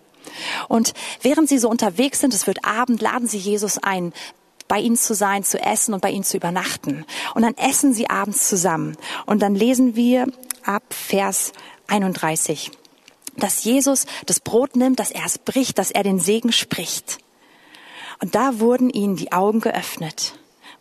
Und 0.68 0.94
während 1.22 1.48
sie 1.48 1.58
so 1.58 1.68
unterwegs 1.68 2.20
sind, 2.20 2.34
es 2.34 2.46
wird 2.46 2.64
Abend, 2.64 3.00
laden 3.00 3.28
sie 3.28 3.38
Jesus 3.38 3.78
ein, 3.78 4.12
bei 4.68 4.78
ihnen 4.78 4.96
zu 4.96 5.14
sein, 5.14 5.44
zu 5.44 5.60
essen 5.60 5.94
und 5.94 6.00
bei 6.00 6.10
ihnen 6.10 6.24
zu 6.24 6.36
übernachten. 6.36 7.06
Und 7.34 7.42
dann 7.42 7.56
essen 7.56 7.94
sie 7.94 8.10
abends 8.10 8.48
zusammen. 8.48 8.96
Und 9.26 9.40
dann 9.40 9.54
lesen 9.54 9.96
wir 9.96 10.26
ab 10.64 10.82
Vers 10.90 11.52
31 11.86 12.70
dass 13.40 13.64
Jesus 13.64 14.06
das 14.26 14.40
Brot 14.40 14.76
nimmt, 14.76 15.00
dass 15.00 15.10
er 15.10 15.24
es 15.24 15.38
bricht, 15.38 15.78
dass 15.78 15.90
er 15.90 16.02
den 16.02 16.20
Segen 16.20 16.52
spricht. 16.52 17.18
Und 18.20 18.34
da 18.34 18.58
wurden 18.60 18.90
ihnen 18.90 19.16
die 19.16 19.32
Augen 19.32 19.60
geöffnet 19.60 20.34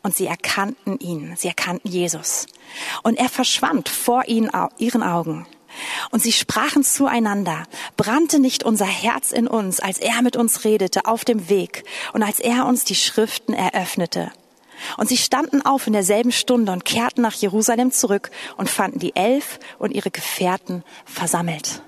und 0.03 0.15
sie 0.15 0.25
erkannten 0.25 0.99
ihn, 0.99 1.35
sie 1.37 1.47
erkannten 1.47 1.89
Jesus. 1.89 2.47
Und 3.03 3.17
er 3.19 3.29
verschwand 3.29 3.89
vor 3.89 4.27
ihnen, 4.27 4.49
ihren 4.77 5.03
Augen. 5.03 5.45
Und 6.11 6.23
sie 6.23 6.31
sprachen 6.31 6.83
zueinander, 6.83 7.63
brannte 7.97 8.39
nicht 8.39 8.63
unser 8.63 8.85
Herz 8.85 9.31
in 9.31 9.47
uns, 9.47 9.79
als 9.79 9.99
er 9.99 10.21
mit 10.21 10.35
uns 10.35 10.63
redete 10.63 11.05
auf 11.05 11.25
dem 11.25 11.49
Weg 11.49 11.83
und 12.13 12.23
als 12.23 12.39
er 12.39 12.65
uns 12.65 12.83
die 12.83 12.95
Schriften 12.95 13.53
eröffnete. 13.53 14.31
Und 14.97 15.09
sie 15.09 15.17
standen 15.17 15.61
auf 15.63 15.87
in 15.87 15.93
derselben 15.93 16.31
Stunde 16.31 16.71
und 16.71 16.85
kehrten 16.85 17.21
nach 17.21 17.33
Jerusalem 17.33 17.91
zurück 17.91 18.31
und 18.57 18.69
fanden 18.69 18.99
die 18.99 19.15
Elf 19.15 19.59
und 19.79 19.91
ihre 19.91 20.11
Gefährten 20.11 20.83
versammelt. 21.05 21.81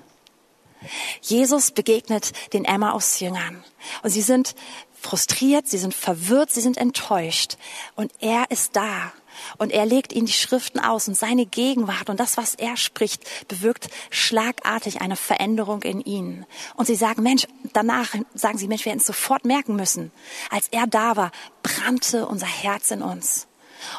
Jesus 1.20 1.70
begegnet 1.70 2.32
den 2.52 2.64
Emmaus-Jüngern 2.64 3.64
und 4.02 4.10
sie 4.10 4.22
sind 4.22 4.54
frustriert, 5.00 5.68
sie 5.68 5.78
sind 5.78 5.94
verwirrt, 5.94 6.50
sie 6.50 6.60
sind 6.60 6.76
enttäuscht 6.76 7.56
und 7.96 8.12
er 8.20 8.50
ist 8.50 8.76
da 8.76 9.12
und 9.58 9.72
er 9.72 9.86
legt 9.86 10.12
ihnen 10.12 10.26
die 10.26 10.32
Schriften 10.32 10.80
aus 10.80 11.08
und 11.08 11.14
seine 11.14 11.46
Gegenwart 11.46 12.10
und 12.10 12.20
das, 12.20 12.36
was 12.36 12.54
er 12.54 12.76
spricht, 12.76 13.48
bewirkt 13.48 13.88
schlagartig 14.10 15.00
eine 15.00 15.16
Veränderung 15.16 15.82
in 15.82 16.00
ihnen. 16.00 16.46
Und 16.76 16.86
sie 16.86 16.94
sagen, 16.94 17.22
Mensch, 17.22 17.46
danach 17.72 18.14
sagen 18.34 18.58
sie, 18.58 18.68
Mensch, 18.68 18.84
wir 18.84 18.92
hätten 18.92 19.00
es 19.00 19.06
sofort 19.06 19.44
merken 19.44 19.76
müssen. 19.76 20.12
Als 20.50 20.68
er 20.70 20.86
da 20.86 21.16
war, 21.16 21.32
brannte 21.62 22.26
unser 22.26 22.46
Herz 22.46 22.90
in 22.90 23.02
uns. 23.02 23.46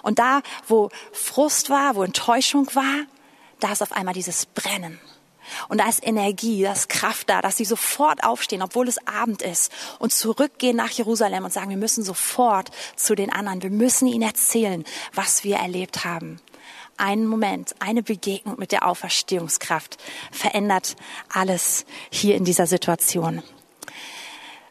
Und 0.03 0.19
da, 0.19 0.41
wo 0.67 0.89
Frust 1.11 1.69
war, 1.69 1.95
wo 1.95 2.03
Enttäuschung 2.03 2.67
war, 2.75 3.05
da 3.59 3.71
ist 3.71 3.81
auf 3.81 3.91
einmal 3.91 4.13
dieses 4.13 4.45
Brennen. 4.45 4.99
Und 5.69 5.79
da 5.79 5.89
ist 5.89 6.05
Energie, 6.05 6.63
da 6.63 6.73
ist 6.73 6.89
Kraft 6.89 7.29
da, 7.29 7.41
dass 7.41 7.57
sie 7.57 7.65
sofort 7.65 8.23
aufstehen, 8.23 8.61
obwohl 8.61 8.87
es 8.87 9.05
Abend 9.07 9.41
ist 9.41 9.71
und 9.99 10.13
zurückgehen 10.13 10.75
nach 10.75 10.91
Jerusalem 10.91 11.45
und 11.45 11.53
sagen, 11.53 11.69
wir 11.69 11.77
müssen 11.77 12.03
sofort 12.03 12.69
zu 12.95 13.15
den 13.15 13.31
anderen, 13.31 13.61
wir 13.61 13.69
müssen 13.69 14.07
ihnen 14.07 14.23
erzählen, 14.23 14.83
was 15.13 15.43
wir 15.43 15.57
erlebt 15.57 16.05
haben. 16.05 16.39
Ein 16.97 17.25
Moment, 17.25 17.73
eine 17.79 18.03
Begegnung 18.03 18.59
mit 18.59 18.71
der 18.71 18.87
Auferstehungskraft 18.87 19.97
verändert 20.31 20.95
alles 21.29 21.85
hier 22.11 22.35
in 22.35 22.45
dieser 22.45 22.67
Situation. 22.67 23.41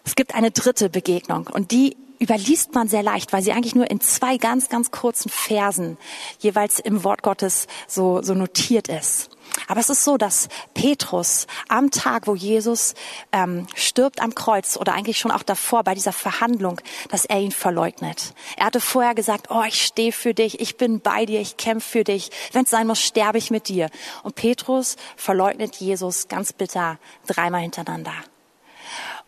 Es 0.04 0.14
gibt 0.14 0.34
eine 0.34 0.50
dritte 0.50 0.90
Begegnung 0.90 1.48
und 1.48 1.72
die 1.72 1.96
überliest 2.20 2.74
man 2.74 2.86
sehr 2.86 3.02
leicht, 3.02 3.32
weil 3.32 3.42
sie 3.42 3.52
eigentlich 3.52 3.74
nur 3.74 3.90
in 3.90 4.00
zwei 4.00 4.36
ganz, 4.36 4.68
ganz 4.68 4.90
kurzen 4.90 5.30
Versen 5.30 5.96
jeweils 6.38 6.78
im 6.78 7.02
Wort 7.02 7.22
Gottes 7.22 7.66
so, 7.88 8.22
so 8.22 8.34
notiert 8.34 8.88
ist. 8.88 9.30
Aber 9.68 9.80
es 9.80 9.90
ist 9.90 10.04
so, 10.04 10.16
dass 10.16 10.48
Petrus 10.74 11.46
am 11.68 11.90
Tag, 11.90 12.26
wo 12.26 12.34
Jesus 12.34 12.94
ähm, 13.32 13.66
stirbt 13.74 14.20
am 14.20 14.34
Kreuz 14.34 14.76
oder 14.76 14.94
eigentlich 14.94 15.18
schon 15.18 15.30
auch 15.30 15.42
davor 15.42 15.84
bei 15.84 15.94
dieser 15.94 16.12
Verhandlung, 16.12 16.80
dass 17.08 17.24
er 17.24 17.40
ihn 17.40 17.52
verleugnet. 17.52 18.34
Er 18.56 18.66
hatte 18.66 18.80
vorher 18.80 19.14
gesagt, 19.14 19.50
oh, 19.50 19.62
ich 19.66 19.82
stehe 19.82 20.12
für 20.12 20.34
dich, 20.34 20.60
ich 20.60 20.76
bin 20.76 21.00
bei 21.00 21.26
dir, 21.26 21.40
ich 21.40 21.56
kämpfe 21.56 21.90
für 21.90 22.04
dich. 22.04 22.30
Wenn 22.52 22.64
es 22.64 22.70
sein 22.70 22.86
muss, 22.86 23.00
sterbe 23.00 23.38
ich 23.38 23.50
mit 23.50 23.68
dir. 23.68 23.90
Und 24.22 24.34
Petrus 24.34 24.96
verleugnet 25.16 25.76
Jesus 25.76 26.28
ganz 26.28 26.52
bitter 26.52 26.98
dreimal 27.26 27.62
hintereinander. 27.62 28.14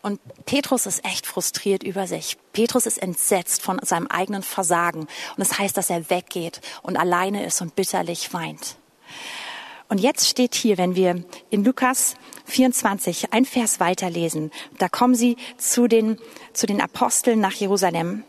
Und 0.02 0.20
Petrus 0.46 0.86
ist 0.86 1.04
echt 1.04 1.26
frustriert 1.26 1.84
über 1.84 2.08
sich. 2.08 2.36
Petrus 2.52 2.86
ist 2.86 2.98
entsetzt 2.98 3.62
von 3.62 3.78
seinem 3.82 4.08
eigenen 4.08 4.42
Versagen. 4.42 5.00
Und 5.02 5.38
das 5.38 5.58
heißt, 5.58 5.76
dass 5.76 5.90
er 5.90 6.10
weggeht 6.10 6.60
und 6.82 6.96
alleine 6.96 7.44
ist 7.44 7.60
und 7.60 7.76
bitterlich 7.76 8.34
weint. 8.34 8.76
Und 9.92 9.98
jetzt 9.98 10.26
steht 10.26 10.54
hier, 10.54 10.78
wenn 10.78 10.96
wir 10.96 11.22
in 11.50 11.64
Lukas 11.64 12.14
24 12.46 13.34
ein 13.34 13.44
Vers 13.44 13.78
weiterlesen, 13.78 14.50
da 14.78 14.88
kommen 14.88 15.14
sie 15.14 15.36
zu 15.58 15.86
den, 15.86 16.16
zu 16.54 16.66
den 16.66 16.80
Aposteln 16.80 17.40
nach 17.40 17.52
Jerusalem. 17.52 18.24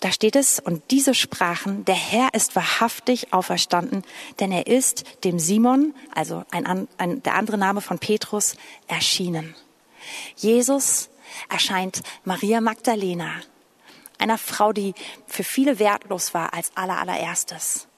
Da 0.00 0.12
steht 0.12 0.34
es, 0.34 0.60
und 0.60 0.82
diese 0.90 1.12
sprachen, 1.12 1.84
der 1.84 1.94
Herr 1.94 2.32
ist 2.32 2.56
wahrhaftig 2.56 3.34
auferstanden, 3.34 4.02
denn 4.40 4.50
er 4.50 4.66
ist 4.66 5.04
dem 5.24 5.38
Simon, 5.38 5.94
also 6.14 6.42
ein, 6.50 6.88
ein, 6.96 7.22
der 7.22 7.34
andere 7.34 7.58
Name 7.58 7.82
von 7.82 7.98
Petrus, 7.98 8.56
erschienen. 8.86 9.54
Jesus 10.36 11.10
erscheint 11.50 12.02
Maria 12.24 12.62
Magdalena, 12.62 13.42
einer 14.16 14.38
Frau, 14.38 14.72
die 14.72 14.94
für 15.26 15.44
viele 15.44 15.78
wertlos 15.78 16.32
war 16.32 16.54
als 16.54 16.72
aller 16.76 16.98
allererstes. 16.98 17.88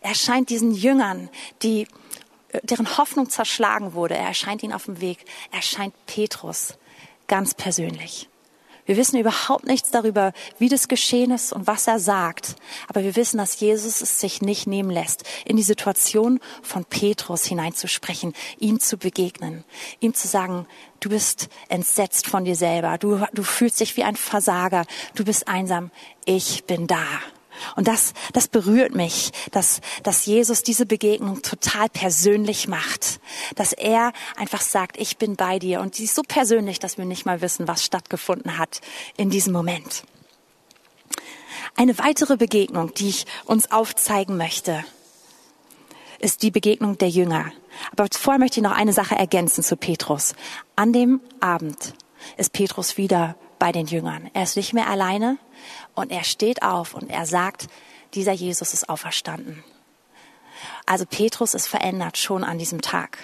Er 0.00 0.10
erscheint 0.10 0.48
diesen 0.48 0.72
Jüngern, 0.72 1.28
die 1.62 1.86
deren 2.62 2.98
Hoffnung 2.98 3.30
zerschlagen 3.30 3.94
wurde. 3.94 4.16
Er 4.16 4.26
erscheint 4.26 4.62
ihnen 4.62 4.72
auf 4.72 4.84
dem 4.84 5.00
Weg. 5.00 5.24
Er 5.50 5.56
erscheint 5.56 5.94
Petrus 6.06 6.74
ganz 7.26 7.54
persönlich. 7.54 8.28
Wir 8.84 8.96
wissen 8.96 9.18
überhaupt 9.18 9.64
nichts 9.64 9.92
darüber, 9.92 10.32
wie 10.58 10.68
das 10.68 10.88
geschehen 10.88 11.30
ist 11.30 11.52
und 11.52 11.68
was 11.68 11.86
er 11.86 12.00
sagt. 12.00 12.56
Aber 12.88 13.04
wir 13.04 13.14
wissen, 13.14 13.38
dass 13.38 13.60
Jesus 13.60 14.00
es 14.00 14.18
sich 14.18 14.42
nicht 14.42 14.66
nehmen 14.66 14.90
lässt, 14.90 15.22
in 15.44 15.56
die 15.56 15.62
Situation 15.62 16.40
von 16.62 16.84
Petrus 16.84 17.44
hineinzusprechen, 17.44 18.34
ihm 18.58 18.80
zu 18.80 18.96
begegnen, 18.96 19.64
ihm 20.00 20.14
zu 20.14 20.26
sagen, 20.26 20.66
du 20.98 21.10
bist 21.10 21.48
entsetzt 21.68 22.26
von 22.26 22.44
dir 22.44 22.56
selber, 22.56 22.98
du, 22.98 23.24
du 23.32 23.44
fühlst 23.44 23.78
dich 23.78 23.96
wie 23.96 24.04
ein 24.04 24.16
Versager, 24.16 24.84
du 25.14 25.24
bist 25.24 25.46
einsam, 25.46 25.92
ich 26.24 26.64
bin 26.64 26.88
da. 26.88 27.06
Und 27.76 27.88
das, 27.88 28.14
das 28.32 28.48
berührt 28.48 28.94
mich, 28.94 29.32
dass, 29.50 29.80
dass 30.02 30.26
Jesus 30.26 30.62
diese 30.62 30.86
Begegnung 30.86 31.42
total 31.42 31.88
persönlich 31.88 32.68
macht. 32.68 33.20
Dass 33.56 33.72
er 33.72 34.12
einfach 34.36 34.60
sagt, 34.60 34.96
ich 34.96 35.18
bin 35.18 35.36
bei 35.36 35.58
dir. 35.58 35.80
Und 35.80 35.94
sie 35.94 36.04
ist 36.04 36.14
so 36.14 36.22
persönlich, 36.22 36.78
dass 36.78 36.98
wir 36.98 37.04
nicht 37.04 37.26
mal 37.26 37.40
wissen, 37.40 37.68
was 37.68 37.84
stattgefunden 37.84 38.58
hat 38.58 38.80
in 39.16 39.30
diesem 39.30 39.52
Moment. 39.52 40.04
Eine 41.74 41.98
weitere 41.98 42.36
Begegnung, 42.36 42.92
die 42.94 43.08
ich 43.08 43.26
uns 43.44 43.70
aufzeigen 43.70 44.36
möchte, 44.36 44.84
ist 46.18 46.42
die 46.42 46.50
Begegnung 46.50 46.98
der 46.98 47.08
Jünger. 47.08 47.52
Aber 47.90 48.06
vorher 48.12 48.38
möchte 48.38 48.60
ich 48.60 48.64
noch 48.64 48.72
eine 48.72 48.92
Sache 48.92 49.16
ergänzen 49.16 49.64
zu 49.64 49.76
Petrus. 49.76 50.34
An 50.76 50.92
dem 50.92 51.20
Abend 51.40 51.94
ist 52.36 52.52
Petrus 52.52 52.96
wieder 52.96 53.36
bei 53.58 53.72
den 53.72 53.86
Jüngern. 53.86 54.30
Er 54.32 54.44
ist 54.44 54.56
nicht 54.56 54.72
mehr 54.72 54.88
alleine, 54.88 55.38
und 55.94 56.10
er 56.10 56.24
steht 56.24 56.62
auf 56.62 56.94
und 56.94 57.10
er 57.10 57.26
sagt, 57.26 57.68
dieser 58.14 58.32
Jesus 58.32 58.72
ist 58.74 58.88
auferstanden. 58.88 59.64
Also 60.86 61.06
Petrus 61.06 61.54
ist 61.54 61.66
verändert 61.66 62.18
schon 62.18 62.44
an 62.44 62.58
diesem 62.58 62.80
Tag. 62.80 63.18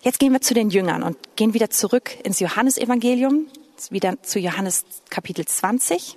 Jetzt 0.00 0.18
gehen 0.18 0.32
wir 0.32 0.40
zu 0.40 0.54
den 0.54 0.70
Jüngern 0.70 1.02
und 1.02 1.16
gehen 1.36 1.54
wieder 1.54 1.70
zurück 1.70 2.16
ins 2.24 2.40
Johannesevangelium, 2.40 3.46
wieder 3.90 4.22
zu 4.22 4.38
Johannes 4.38 4.84
Kapitel 5.10 5.44
20, 5.44 6.16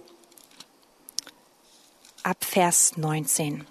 ab 2.23 2.37
Vers 2.43 2.97
19. 2.97 3.65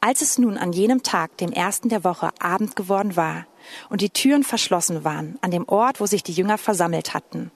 Als 0.00 0.20
es 0.20 0.38
nun 0.38 0.58
an 0.58 0.72
jenem 0.72 1.02
Tag, 1.02 1.36
dem 1.38 1.52
ersten 1.52 1.88
der 1.88 2.04
Woche, 2.04 2.30
Abend 2.38 2.76
geworden 2.76 3.16
war 3.16 3.46
und 3.88 4.00
die 4.00 4.10
Türen 4.10 4.44
verschlossen 4.44 5.04
waren 5.04 5.38
an 5.40 5.50
dem 5.50 5.68
Ort, 5.68 6.00
wo 6.00 6.06
sich 6.06 6.22
die 6.22 6.32
Jünger 6.32 6.58
versammelt 6.58 7.14
hatten, 7.14 7.50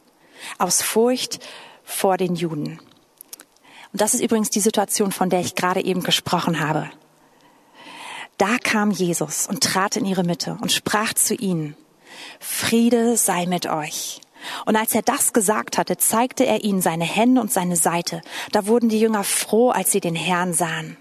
aus 0.59 0.83
Furcht 0.83 1.41
vor 1.85 2.17
den 2.17 2.35
Juden. 2.35 2.81
Und 3.93 4.01
das 4.01 4.15
ist 4.15 4.21
übrigens 4.21 4.51
die 4.51 4.61
Situation, 4.61 5.13
von 5.13 5.31
der 5.31 5.41
ich 5.41 5.55
gerade 5.55 5.83
eben 5.85 6.03
gesprochen 6.03 6.61
habe. 6.61 6.91
Da 8.39 8.59
kam 8.59 8.91
Jesus 8.91 9.47
und 9.47 9.63
trat 9.63 9.97
in 9.97 10.05
ihre 10.05 10.25
Mitte 10.25 10.59
und 10.61 10.73
sprach 10.73 11.15
zu 11.15 11.35
ihnen, 11.35 11.77
Friede 12.39 13.17
sei 13.17 13.47
mit 13.47 13.67
euch. 13.67 14.21
Und 14.67 14.77
als 14.77 14.95
er 14.95 15.03
das 15.03 15.33
gesagt 15.33 15.79
hatte, 15.79 15.97
zeigte 15.97 16.45
er 16.45 16.63
ihnen 16.63 16.83
seine 16.83 17.05
Hände 17.05 17.41
und 17.41 17.53
seine 17.53 17.77
Seite. 17.77 18.21
Da 18.53 18.67
wurden 18.67 18.89
die 18.89 19.01
Jünger 19.01 19.25
froh, 19.25 19.71
als 19.71 19.93
sie 19.93 20.01
den 20.01 20.15
Herrn 20.15 20.53
sahen. 20.53 20.97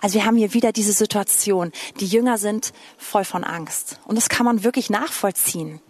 Also 0.00 0.14
wir 0.14 0.24
haben 0.24 0.36
hier 0.36 0.54
wieder 0.54 0.72
diese 0.72 0.92
Situation. 0.92 1.72
Die 2.00 2.06
Jünger 2.06 2.38
sind 2.38 2.72
voll 2.96 3.24
von 3.24 3.44
Angst. 3.44 4.00
Und 4.04 4.16
das 4.16 4.28
kann 4.28 4.46
man 4.46 4.64
wirklich 4.64 4.90
nachvollziehen. 4.90 5.80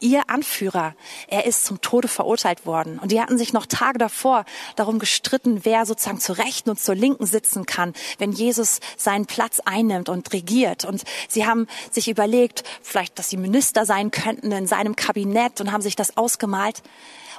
Ihr 0.00 0.30
Anführer, 0.30 0.94
er 1.26 1.46
ist 1.46 1.64
zum 1.64 1.80
Tode 1.80 2.08
verurteilt 2.08 2.64
worden. 2.64 2.98
Und 2.98 3.10
die 3.10 3.20
hatten 3.20 3.38
sich 3.38 3.52
noch 3.52 3.66
Tage 3.66 3.98
davor 3.98 4.44
darum 4.76 4.98
gestritten, 4.98 5.64
wer 5.64 5.84
sozusagen 5.84 6.20
zur 6.20 6.38
Rechten 6.38 6.70
und 6.70 6.78
zur 6.78 6.94
Linken 6.94 7.26
sitzen 7.26 7.66
kann, 7.66 7.94
wenn 8.18 8.32
Jesus 8.32 8.80
seinen 8.96 9.26
Platz 9.26 9.60
einnimmt 9.64 10.08
und 10.08 10.32
regiert. 10.32 10.84
Und 10.84 11.02
sie 11.28 11.46
haben 11.46 11.66
sich 11.90 12.08
überlegt, 12.08 12.62
vielleicht, 12.82 13.18
dass 13.18 13.30
sie 13.30 13.36
Minister 13.36 13.84
sein 13.84 14.10
könnten 14.10 14.52
in 14.52 14.66
seinem 14.66 14.94
Kabinett 14.94 15.60
und 15.60 15.72
haben 15.72 15.82
sich 15.82 15.96
das 15.96 16.16
ausgemalt. 16.16 16.82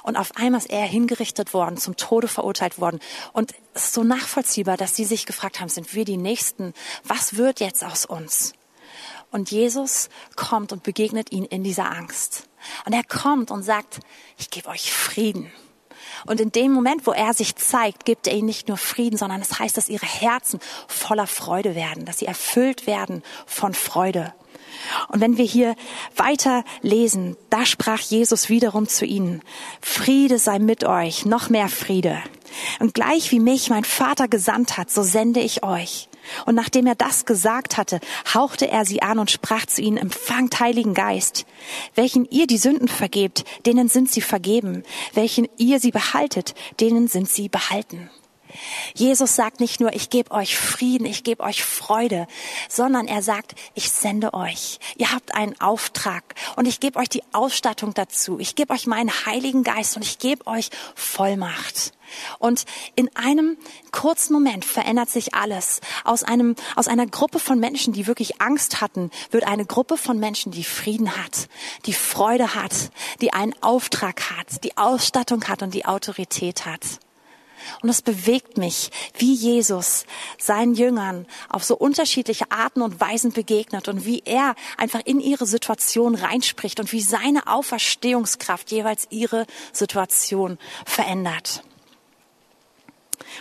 Und 0.02 0.16
auf 0.16 0.36
einmal 0.36 0.60
ist 0.60 0.70
er 0.70 0.84
hingerichtet 0.84 1.54
worden, 1.54 1.76
zum 1.76 1.96
Tode 1.96 2.28
verurteilt 2.28 2.80
worden. 2.80 3.00
Und 3.32 3.52
es 3.74 3.86
ist 3.86 3.94
so 3.94 4.02
nachvollziehbar, 4.02 4.76
dass 4.76 4.96
sie 4.96 5.04
sich 5.04 5.26
gefragt 5.26 5.60
haben, 5.60 5.68
sind 5.68 5.94
wir 5.94 6.04
die 6.04 6.16
Nächsten? 6.16 6.74
Was 7.04 7.36
wird 7.36 7.60
jetzt 7.60 7.84
aus 7.84 8.04
uns? 8.06 8.52
Und 9.30 9.50
Jesus 9.50 10.08
kommt 10.34 10.72
und 10.72 10.82
begegnet 10.82 11.32
ihnen 11.32 11.46
in 11.46 11.62
dieser 11.62 11.90
Angst. 11.90 12.48
Und 12.84 12.92
er 12.92 13.04
kommt 13.04 13.50
und 13.50 13.62
sagt, 13.62 14.00
ich 14.38 14.50
gebe 14.50 14.68
euch 14.68 14.92
Frieden. 14.92 15.52
Und 16.26 16.40
in 16.40 16.52
dem 16.52 16.72
Moment, 16.72 17.06
wo 17.06 17.12
er 17.12 17.32
sich 17.32 17.56
zeigt, 17.56 18.04
gibt 18.04 18.26
er 18.26 18.34
ihnen 18.34 18.46
nicht 18.46 18.68
nur 18.68 18.76
Frieden, 18.76 19.16
sondern 19.16 19.40
es 19.40 19.50
das 19.50 19.60
heißt, 19.60 19.76
dass 19.76 19.88
ihre 19.88 20.06
Herzen 20.06 20.60
voller 20.88 21.26
Freude 21.26 21.74
werden, 21.74 22.04
dass 22.04 22.18
sie 22.18 22.26
erfüllt 22.26 22.86
werden 22.86 23.22
von 23.46 23.74
Freude. 23.74 24.34
Und 25.08 25.20
wenn 25.20 25.36
wir 25.36 25.44
hier 25.44 25.74
weiter 26.16 26.64
lesen, 26.82 27.36
da 27.50 27.66
sprach 27.66 28.00
Jesus 28.00 28.48
wiederum 28.48 28.88
zu 28.88 29.04
ihnen, 29.04 29.42
Friede 29.80 30.38
sei 30.38 30.58
mit 30.58 30.84
euch, 30.84 31.24
noch 31.24 31.50
mehr 31.50 31.68
Friede. 31.68 32.18
Und 32.80 32.94
gleich 32.94 33.30
wie 33.30 33.40
mich 33.40 33.70
mein 33.70 33.84
Vater 33.84 34.28
gesandt 34.28 34.76
hat, 34.76 34.90
so 34.90 35.02
sende 35.02 35.40
ich 35.40 35.62
euch. 35.62 36.08
Und 36.46 36.54
nachdem 36.54 36.86
er 36.86 36.94
das 36.94 37.24
gesagt 37.24 37.76
hatte, 37.76 38.00
hauchte 38.34 38.68
er 38.68 38.84
sie 38.84 39.02
an 39.02 39.18
und 39.18 39.30
sprach 39.30 39.66
zu 39.66 39.82
ihnen, 39.82 39.96
empfangt 39.96 40.60
Heiligen 40.60 40.94
Geist. 40.94 41.46
Welchen 41.94 42.28
ihr 42.30 42.46
die 42.46 42.58
Sünden 42.58 42.88
vergebt, 42.88 43.44
denen 43.66 43.88
sind 43.88 44.10
sie 44.10 44.20
vergeben. 44.20 44.84
Welchen 45.14 45.48
ihr 45.56 45.80
sie 45.80 45.90
behaltet, 45.90 46.54
denen 46.80 47.08
sind 47.08 47.28
sie 47.28 47.48
behalten. 47.48 48.10
Jesus 48.94 49.36
sagt 49.36 49.60
nicht 49.60 49.80
nur, 49.80 49.92
ich 49.92 50.10
gebe 50.10 50.30
euch 50.30 50.58
Frieden, 50.58 51.06
ich 51.06 51.24
gebe 51.24 51.42
euch 51.42 51.64
Freude, 51.64 52.26
sondern 52.68 53.08
er 53.08 53.22
sagt, 53.22 53.54
ich 53.74 53.90
sende 53.90 54.34
euch. 54.34 54.78
Ihr 54.96 55.12
habt 55.12 55.34
einen 55.34 55.60
Auftrag 55.60 56.34
und 56.56 56.66
ich 56.66 56.80
gebe 56.80 56.98
euch 56.98 57.08
die 57.08 57.22
Ausstattung 57.32 57.94
dazu. 57.94 58.38
Ich 58.38 58.54
gebe 58.54 58.72
euch 58.72 58.86
meinen 58.86 59.10
Heiligen 59.26 59.62
Geist 59.62 59.96
und 59.96 60.02
ich 60.02 60.18
gebe 60.18 60.46
euch 60.46 60.70
Vollmacht. 60.94 61.92
Und 62.38 62.64
in 62.96 63.14
einem 63.16 63.56
kurzen 63.92 64.32
Moment 64.32 64.64
verändert 64.64 65.10
sich 65.10 65.34
alles. 65.34 65.80
Aus 66.04 66.22
einem, 66.22 66.56
aus 66.76 66.88
einer 66.88 67.06
Gruppe 67.06 67.38
von 67.38 67.58
Menschen, 67.58 67.92
die 67.92 68.06
wirklich 68.06 68.40
Angst 68.40 68.80
hatten, 68.80 69.10
wird 69.30 69.46
eine 69.46 69.66
Gruppe 69.66 69.96
von 69.96 70.18
Menschen, 70.18 70.52
die 70.52 70.64
Frieden 70.64 71.16
hat, 71.16 71.48
die 71.86 71.92
Freude 71.92 72.54
hat, 72.54 72.90
die 73.20 73.32
einen 73.32 73.54
Auftrag 73.62 74.30
hat, 74.30 74.64
die 74.64 74.76
Ausstattung 74.76 75.44
hat 75.44 75.62
und 75.62 75.74
die 75.74 75.86
Autorität 75.86 76.66
hat. 76.66 76.80
Und 77.82 77.88
es 77.88 78.02
bewegt 78.02 78.58
mich, 78.58 78.90
wie 79.18 79.34
Jesus 79.34 80.04
seinen 80.38 80.74
Jüngern 80.74 81.26
auf 81.48 81.64
so 81.64 81.76
unterschiedliche 81.76 82.50
Arten 82.50 82.82
und 82.82 83.00
Weisen 83.00 83.32
begegnet 83.32 83.88
und 83.88 84.04
wie 84.04 84.22
er 84.24 84.54
einfach 84.76 85.00
in 85.04 85.20
ihre 85.20 85.46
Situation 85.46 86.14
reinspricht 86.14 86.80
und 86.80 86.92
wie 86.92 87.00
seine 87.00 87.46
Auferstehungskraft 87.46 88.70
jeweils 88.70 89.06
ihre 89.10 89.46
Situation 89.72 90.58
verändert. 90.84 91.62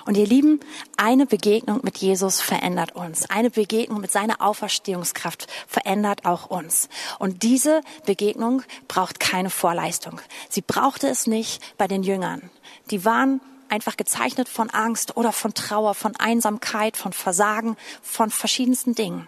Und 0.06 0.18
ihr 0.18 0.28
Lieben, 0.28 0.60
eine 0.98 1.26
Begegnung 1.26 1.80
mit 1.84 1.98
Jesus 1.98 2.42
verändert 2.42 2.96
uns. 2.96 3.30
Eine 3.30 3.50
Begegnung 3.50 4.02
mit 4.02 4.12
seiner 4.12 4.42
Auferstehungskraft 4.42 5.48
verändert 5.68 6.26
auch 6.26 6.50
uns. 6.50 6.90
Und 7.18 7.44
diese 7.44 7.82
Begegnung 8.06 8.64
braucht 8.88 9.20
keine 9.20 9.50
Vorleistung. 9.50 10.22
Sie 10.50 10.62
brauchte 10.62 11.08
es 11.08 11.28
nicht 11.28 11.62
bei 11.78 11.88
den 11.88 12.04
Jüngern. 12.04 12.50
Die 12.92 13.06
waren 13.06 13.42
einfach 13.70 13.98
gezeichnet 13.98 14.50
von 14.50 14.70
Angst 14.70 15.18
oder 15.18 15.32
von 15.32 15.54
Trauer, 15.54 15.94
von 15.96 16.16
Einsamkeit, 16.16 16.98
von 16.98 17.14
Versagen, 17.14 17.78
von 18.02 18.30
verschiedensten 18.32 18.96
Dingen. 18.96 19.28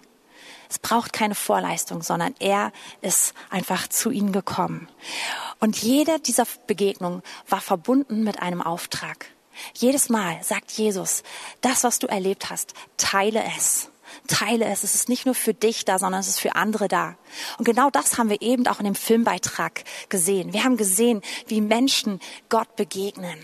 Es 0.69 0.79
braucht 0.79 1.11
keine 1.11 1.35
Vorleistung, 1.35 2.01
sondern 2.01 2.33
er 2.39 2.71
ist 3.01 3.33
einfach 3.49 3.89
zu 3.89 4.09
ihnen 4.09 4.31
gekommen. 4.31 4.87
Und 5.59 5.81
jede 5.81 6.19
dieser 6.21 6.47
Begegnungen 6.65 7.23
war 7.49 7.59
verbunden 7.59 8.23
mit 8.23 8.41
einem 8.41 8.61
Auftrag. 8.61 9.25
Jedes 9.73 10.07
Mal 10.07 10.41
sagt 10.43 10.71
Jesus, 10.71 11.23
das, 11.59 11.83
was 11.83 11.99
du 11.99 12.07
erlebt 12.07 12.49
hast, 12.49 12.73
teile 12.95 13.43
es. 13.57 13.89
Teile 14.27 14.65
es. 14.65 14.83
Es 14.83 14.95
ist 14.95 15.09
nicht 15.09 15.25
nur 15.25 15.35
für 15.35 15.53
dich 15.53 15.83
da, 15.83 15.99
sondern 15.99 16.21
es 16.21 16.29
ist 16.29 16.39
für 16.39 16.55
andere 16.55 16.87
da. 16.87 17.17
Und 17.57 17.65
genau 17.65 17.89
das 17.89 18.17
haben 18.17 18.29
wir 18.29 18.41
eben 18.41 18.65
auch 18.67 18.79
in 18.79 18.85
dem 18.85 18.95
Filmbeitrag 18.95 19.83
gesehen. 20.07 20.53
Wir 20.53 20.63
haben 20.63 20.77
gesehen, 20.77 21.21
wie 21.47 21.59
Menschen 21.59 22.21
Gott 22.47 22.75
begegnen. 22.77 23.37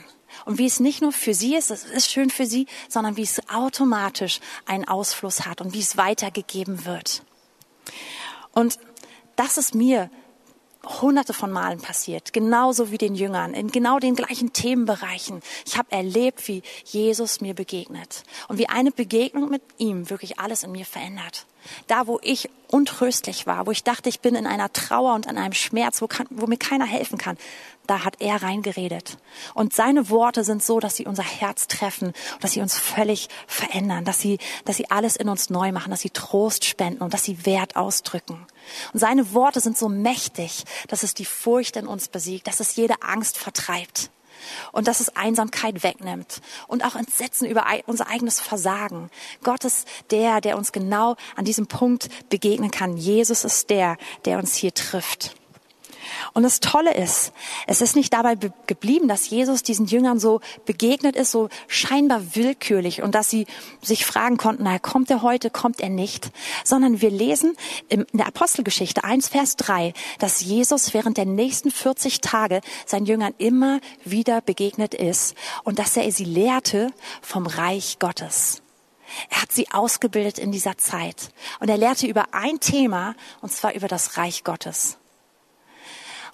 Und 0.48 0.60
wie 0.60 0.66
es 0.66 0.80
nicht 0.80 1.01
nur 1.01 1.12
für 1.12 1.34
sie 1.34 1.58
ist, 1.58 1.72
es 1.72 1.84
ist 1.84 2.10
schön 2.10 2.30
für 2.30 2.46
sie, 2.46 2.68
sondern 2.88 3.18
wie 3.18 3.24
es 3.24 3.42
automatisch 3.50 4.39
einen 4.66 4.88
Ausfluss 4.88 5.46
hat 5.46 5.60
und 5.60 5.74
wie 5.74 5.82
es 5.82 5.98
weitergegeben 5.98 6.86
wird. 6.86 7.22
Und 8.54 8.80
das 9.36 9.58
ist 9.58 9.75
mir 9.75 10.10
hunderte 11.01 11.34
von 11.34 11.51
Malen 11.51 11.82
passiert, 11.82 12.32
genauso 12.32 12.92
wie 12.92 12.98
den 12.98 13.13
Jüngern, 13.13 13.54
in 13.54 13.72
genau 13.72 14.00
den 14.00 14.16
gleichen 14.16 14.54
Themenbereichen. 14.54 15.42
Ich 15.66 15.77
habe 15.77 15.92
erlebt, 15.92 16.48
wie 16.48 16.63
Jesus 16.86 17.42
mir 17.42 17.54
begegnet 17.54 18.24
und 18.48 18.58
wie 18.58 18.70
eine 18.70 18.92
Begegnung 18.92 19.50
mit 19.50 19.63
ihm 19.77 20.10
wirklich 20.10 20.39
alles 20.39 20.63
in 20.63 20.72
mir 20.72 20.86
verändert. 20.86 21.46
Da, 21.88 22.07
wo 22.07 22.19
ich 22.21 22.50
untröstlich 22.69 23.47
war, 23.47 23.65
wo 23.65 23.71
ich 23.71 23.83
dachte, 23.83 24.09
ich 24.09 24.19
bin 24.19 24.36
in 24.36 24.47
einer 24.47 24.71
Trauer 24.74 25.13
und 25.13 25.25
in 25.25 25.38
einem 25.38 25.53
Schmerz, 25.53 26.01
wo, 26.01 26.07
kann, 26.07 26.27
wo 26.29 26.47
mir 26.47 26.57
keiner 26.57 26.86
helfen 26.86 27.17
kann, 27.17 27.38
da 27.88 28.03
hat 28.03 28.19
er 28.19 28.43
reingeredet. 28.43 29.17
Und 29.53 29.74
seine 29.74 30.09
Worte 30.09 30.43
sind 30.43 30.62
so, 30.63 30.79
dass 30.79 30.95
sie 30.95 31.05
unser 31.05 31.24
Herz 31.24 31.67
treffen, 31.67 32.13
dass 32.41 32.51
sie 32.51 32.62
uns 32.62 32.77
völlig 32.77 33.29
verändern, 33.47 34.03
dass 34.03 34.19
sie, 34.19 34.39
dass 34.65 34.77
sie 34.77 34.91
alles 34.91 35.15
in 35.15 35.29
uns 35.29 35.50
neu 35.50 35.71
machen, 35.71 35.91
dass 35.91 36.01
sie 36.01 36.09
Trost 36.09 36.65
spenden 36.65 37.01
und 37.01 37.13
dass 37.13 37.24
sie 37.24 37.45
Wert 37.45 37.75
ausdrücken. 37.75 38.45
Und 38.93 39.00
seine 39.00 39.33
Worte 39.33 39.62
sind 39.62 39.77
so 39.77 39.88
mächtig, 39.88 40.65
dass 40.89 41.03
es 41.03 41.13
die 41.13 41.25
Furcht 41.25 41.77
in 41.77 41.88
uns 41.88 42.09
besiegt, 42.09 42.47
dass 42.47 42.59
es 42.59 42.75
jede 42.75 43.01
Angst 43.01 43.38
vertreibt 43.38 44.12
und 44.72 44.88
dass 44.88 45.00
es 45.00 45.15
Einsamkeit 45.15 45.84
wegnimmt 45.84 46.41
und 46.67 46.84
auch 46.86 46.96
Entsetzen 46.96 47.48
über 47.48 47.65
unser 47.86 48.10
eigenes 48.10 48.39
Versagen. 48.39 49.10
Gott 49.44 49.63
ist 49.63 49.88
der, 50.12 50.41
der 50.41 50.58
uns 50.58 50.72
genau 50.72 51.15
an 51.36 51.46
diesem 51.46 51.67
Punkt 51.67 52.10
begegnen 52.29 52.72
kann. 52.72 52.98
Jesus 52.98 53.44
ist 53.44 53.70
der, 53.70 53.98
der 54.25 54.38
uns 54.38 54.56
hier 54.56 54.74
trifft. 54.74 55.36
Und 56.34 56.44
das 56.44 56.60
Tolle 56.60 56.94
ist, 56.94 57.32
es 57.68 57.82
ist 57.82 57.96
nicht 57.96 58.13
dabei 58.13 58.36
geblieben, 58.68 59.08
dass 59.08 59.30
Jesus 59.30 59.63
diesen 59.63 59.86
Jüngern 59.86 60.20
so 60.20 60.42
begegnet 60.66 61.16
ist, 61.16 61.32
so 61.32 61.50
scheinbar 61.68 62.36
willkürlich 62.36 63.01
und 63.01 63.16
dass 63.16 63.30
sie 63.30 63.48
sich 63.82 64.06
fragen 64.06 64.38
konnten, 64.38 64.63
na, 64.63 64.80
kommt 64.80 65.10
er 65.10 65.22
heute, 65.22 65.50
kommt 65.50 65.82
er 65.82 65.89
nicht, 65.89 66.32
sondern 66.63 67.01
wir 67.01 67.10
lesen 67.10 67.56
in 67.89 68.06
der 68.13 68.27
Apostelgeschichte 68.27 69.04
1, 69.04 69.30
Vers 69.30 69.56
3, 69.58 69.94
dass 70.20 70.42
Jesus 70.42 70.94
während 70.94 71.18
der 71.18 71.25
nächsten 71.25 71.72
40 71.72 72.22
Tage 72.22 72.62
seinen 72.86 73.06
Jüngern 73.06 73.34
immer 73.38 73.80
wieder 74.04 74.42
begegnet 74.42 74.94
ist 74.94 75.36
und 75.63 75.80
dass 75.80 75.98
er 75.98 76.12
sie 76.12 76.25
lehrte 76.25 76.92
vom 77.22 77.46
Reich 77.48 78.00
Gottes. 78.00 78.62
Er 79.30 79.42
hat 79.42 79.51
sie 79.51 79.72
ausgebildet 79.72 80.38
in 80.38 80.51
dieser 80.51 80.77
Zeit 80.77 81.30
und 81.60 81.70
er 81.70 81.77
lehrte 81.77 82.08
über 82.08 82.25
ein 82.34 82.60
Thema, 82.60 83.16
und 83.42 83.51
zwar 83.51 83.74
über 83.74 83.88
das 83.88 84.18
Reich 84.18 84.44
Gottes. 84.44 84.98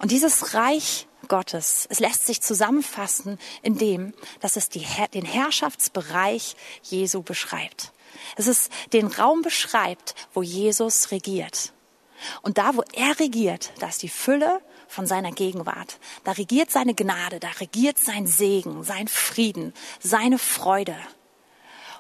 Und 0.04 0.12
dieses 0.12 0.54
Reich 0.54 1.08
Gottes, 1.30 1.88
es 1.90 2.02
lässt 2.02 2.26
sich 2.26 2.42
zusammenfassen 2.42 3.40
in 3.62 3.78
dem, 3.78 4.14
dass 4.42 4.58
es 4.58 4.68
die, 4.68 4.86
den 5.14 5.24
Herrschaftsbereich 5.24 6.58
Jesu 6.82 7.24
beschreibt. 7.24 7.94
Es 8.36 8.48
ist 8.48 8.70
den 8.92 9.08
Raum 9.08 9.44
beschreibt, 9.44 10.14
wo 10.34 10.44
Jesus 10.44 11.12
regiert. 11.12 11.72
Und 12.42 12.58
da, 12.58 12.76
wo 12.76 12.84
er 12.92 13.18
regiert, 13.18 13.72
da 13.80 13.88
ist 13.88 14.04
die 14.04 14.10
Fülle 14.10 14.60
von 14.90 15.08
seiner 15.08 15.32
Gegenwart. 15.32 16.00
Da 16.26 16.34
regiert 16.34 16.70
seine 16.70 16.96
Gnade, 16.96 17.40
da 17.40 17.48
regiert 17.62 17.98
sein 17.98 18.28
Segen, 18.28 18.84
sein 18.84 19.08
Frieden, 19.08 19.74
seine 20.02 20.38
Freude 20.38 20.98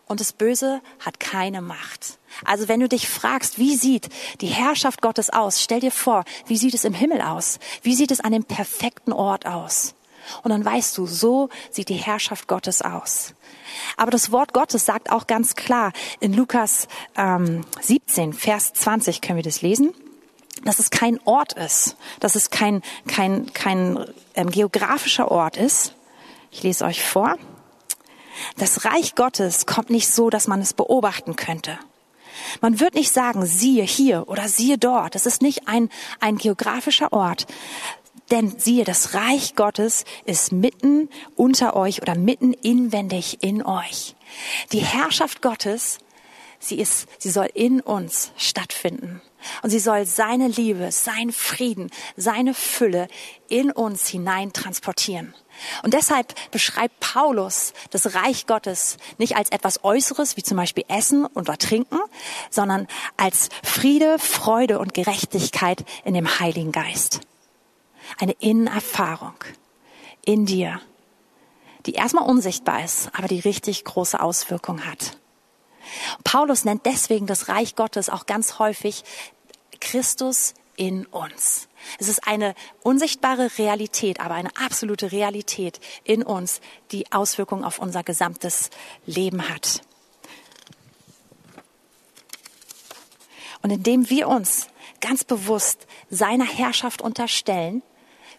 und 0.08 0.20
das 0.20 0.34
Böse 0.34 0.82
hat 1.00 1.20
keine 1.20 1.62
Macht. 1.62 2.20
Also 2.46 2.68
wenn 2.68 2.80
du 2.80 2.90
dich 2.90 3.08
fragst, 3.08 3.58
wie 3.58 3.76
sieht 3.76 4.10
die 4.42 4.48
Herrschaft 4.48 5.02
Gottes 5.02 5.30
aus, 5.30 5.62
stell 5.62 5.80
dir 5.80 5.92
vor, 5.92 6.26
wie 6.48 6.58
sieht 6.58 6.74
es 6.74 6.84
im 6.84 6.94
Himmel 6.94 7.22
aus? 7.22 7.60
Wie 7.82 7.96
sieht 7.96 8.12
es 8.12 8.20
an 8.20 8.32
dem 8.32 8.44
perfekten 8.44 9.14
Ort 9.14 9.46
aus? 9.46 9.96
Und 10.42 10.52
dann 10.52 10.64
weißt 10.64 10.98
du, 10.98 11.06
so 11.06 11.50
sieht 11.70 11.90
die 11.90 11.96
Herrschaft 11.96 12.48
Gottes 12.48 12.82
aus. 12.82 13.34
Aber 13.98 14.12
das 14.12 14.32
Wort 14.32 14.54
Gottes 14.54 14.86
sagt 14.86 15.12
auch 15.12 15.28
ganz 15.28 15.56
klar 15.56 15.92
in 16.20 16.34
Lukas 16.34 16.88
ähm, 17.16 17.66
17, 17.82 18.34
Vers 18.34 18.74
20 18.74 19.22
können 19.22 19.38
wir 19.38 19.44
das 19.44 19.62
lesen, 19.62 19.94
dass 20.64 20.80
es 20.80 20.90
kein 20.90 21.20
Ort 21.26 21.54
ist, 21.54 21.98
dass 22.20 22.36
es 22.36 22.50
kein, 22.50 22.82
kein, 23.08 23.52
kein 23.54 24.06
ähm, 24.36 24.50
geografischer 24.50 25.30
Ort 25.30 25.58
ist. 25.58 25.94
Ich 26.52 26.64
lese 26.64 26.86
euch 26.86 27.04
vor. 27.04 27.38
Das 28.58 28.86
Reich 28.86 29.16
Gottes 29.16 29.66
kommt 29.66 29.90
nicht 29.90 30.08
so, 30.08 30.30
dass 30.30 30.48
man 30.48 30.62
es 30.62 30.74
beobachten 30.74 31.36
könnte. 31.36 31.78
Man 32.62 32.80
wird 32.80 32.96
nicht 32.96 33.12
sagen, 33.12 33.46
siehe 33.46 33.84
hier 33.84 34.28
oder 34.28 34.48
siehe 34.48 34.78
dort. 34.78 35.16
Es 35.16 35.26
ist 35.26 35.42
nicht 35.42 35.68
ein, 35.68 35.90
ein 36.20 36.38
geografischer 36.38 37.14
Ort. 37.14 37.46
Denn 38.32 38.58
siehe, 38.58 38.84
das 38.84 39.14
Reich 39.14 39.56
Gottes 39.56 40.06
ist 40.26 40.52
mitten 40.52 41.10
unter 41.36 41.76
euch 41.76 42.02
oder 42.02 42.16
mitten 42.16 42.54
inwendig 42.54 43.40
in 43.42 43.64
euch. 43.64 44.16
Die 44.72 44.80
Herrschaft 44.80 45.42
Gottes, 45.42 46.00
sie 46.64 46.80
ist, 46.80 47.08
sie 47.20 47.30
soll 47.30 47.50
in 47.54 47.82
uns 47.82 48.32
stattfinden. 48.38 49.22
Und 49.62 49.70
sie 49.70 49.80
soll 49.80 50.06
seine 50.06 50.48
Liebe, 50.48 50.92
sein 50.92 51.32
Frieden, 51.32 51.92
seine 52.16 52.54
Fülle 52.54 53.08
in 53.50 53.72
uns 53.72 54.08
hinein 54.08 54.54
transportieren. 54.54 55.34
Und 55.84 55.94
deshalb 55.94 56.34
beschreibt 56.52 57.00
Paulus 57.00 57.74
das 57.92 58.16
Reich 58.16 58.48
Gottes 58.48 58.98
nicht 59.18 59.36
als 59.36 59.52
etwas 59.52 59.84
Äußeres, 59.84 60.38
wie 60.38 60.44
zum 60.44 60.58
Beispiel 60.58 60.86
Essen 60.88 61.26
oder 61.26 61.58
Trinken, 61.58 62.00
sondern 62.50 62.88
als 63.18 63.50
Friede, 63.64 64.18
Freude 64.18 64.80
und 64.80 64.94
Gerechtigkeit 64.94 65.84
in 66.06 66.14
dem 66.14 66.40
Heiligen 66.40 66.72
Geist. 66.72 67.22
Eine 68.18 68.34
Innenerfahrung 68.34 69.36
in 70.26 70.46
dir, 70.46 70.80
die 71.86 71.94
erstmal 71.94 72.28
unsichtbar 72.28 72.84
ist, 72.84 73.10
aber 73.14 73.28
die 73.28 73.40
richtig 73.40 73.84
große 73.84 74.20
Auswirkungen 74.20 74.86
hat. 74.86 75.18
Paulus 76.24 76.66
nennt 76.66 76.86
deswegen 76.86 77.28
das 77.28 77.48
Reich 77.50 77.76
Gottes 77.76 78.10
auch 78.10 78.26
ganz 78.26 78.60
häufig 78.60 79.04
Christus 79.80 80.54
in 80.76 81.06
uns. 81.08 81.68
Es 82.00 82.08
ist 82.08 82.28
eine 82.28 82.56
unsichtbare 82.82 83.58
Realität, 83.58 84.20
aber 84.20 84.36
eine 84.36 84.56
absolute 84.56 85.12
Realität 85.12 85.80
in 86.04 86.24
uns, 86.24 86.62
die 86.92 87.12
Auswirkungen 87.12 87.64
auf 87.64 87.80
unser 87.80 88.04
gesamtes 88.04 88.70
Leben 89.06 89.50
hat. 89.50 89.82
Und 93.62 93.72
indem 93.72 94.10
wir 94.10 94.28
uns 94.28 94.68
ganz 95.00 95.24
bewusst 95.24 95.88
seiner 96.10 96.46
Herrschaft 96.46 97.02
unterstellen, 97.02 97.82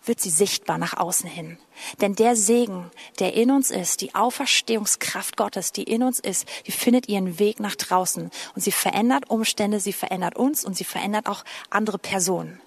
wird 0.05 0.21
sie 0.21 0.31
sichtbar 0.31 0.79
nach 0.79 0.97
außen 0.97 1.29
hin. 1.29 1.59
Denn 2.01 2.14
der 2.14 2.37
Segen, 2.37 2.90
der 3.19 3.35
in 3.35 3.51
uns 3.51 3.71
ist, 3.71 4.01
die 4.01 4.14
Auferstehungskraft 4.14 5.37
Gottes, 5.37 5.73
die 5.73 5.85
in 5.85 6.03
uns 6.03 6.21
ist, 6.21 6.47
die 6.67 6.73
findet 6.73 7.09
ihren 7.09 7.38
Weg 7.38 7.61
nach 7.61 7.75
draußen. 7.75 8.31
Und 8.55 8.62
sie 8.62 8.73
verändert 8.73 9.31
Umstände, 9.31 9.81
sie 9.81 9.93
verändert 9.93 10.37
uns 10.37 10.64
und 10.64 10.77
sie 10.77 10.85
verändert 10.85 11.27
auch 11.27 11.45
andere 11.71 11.99
Personen. 11.99 12.61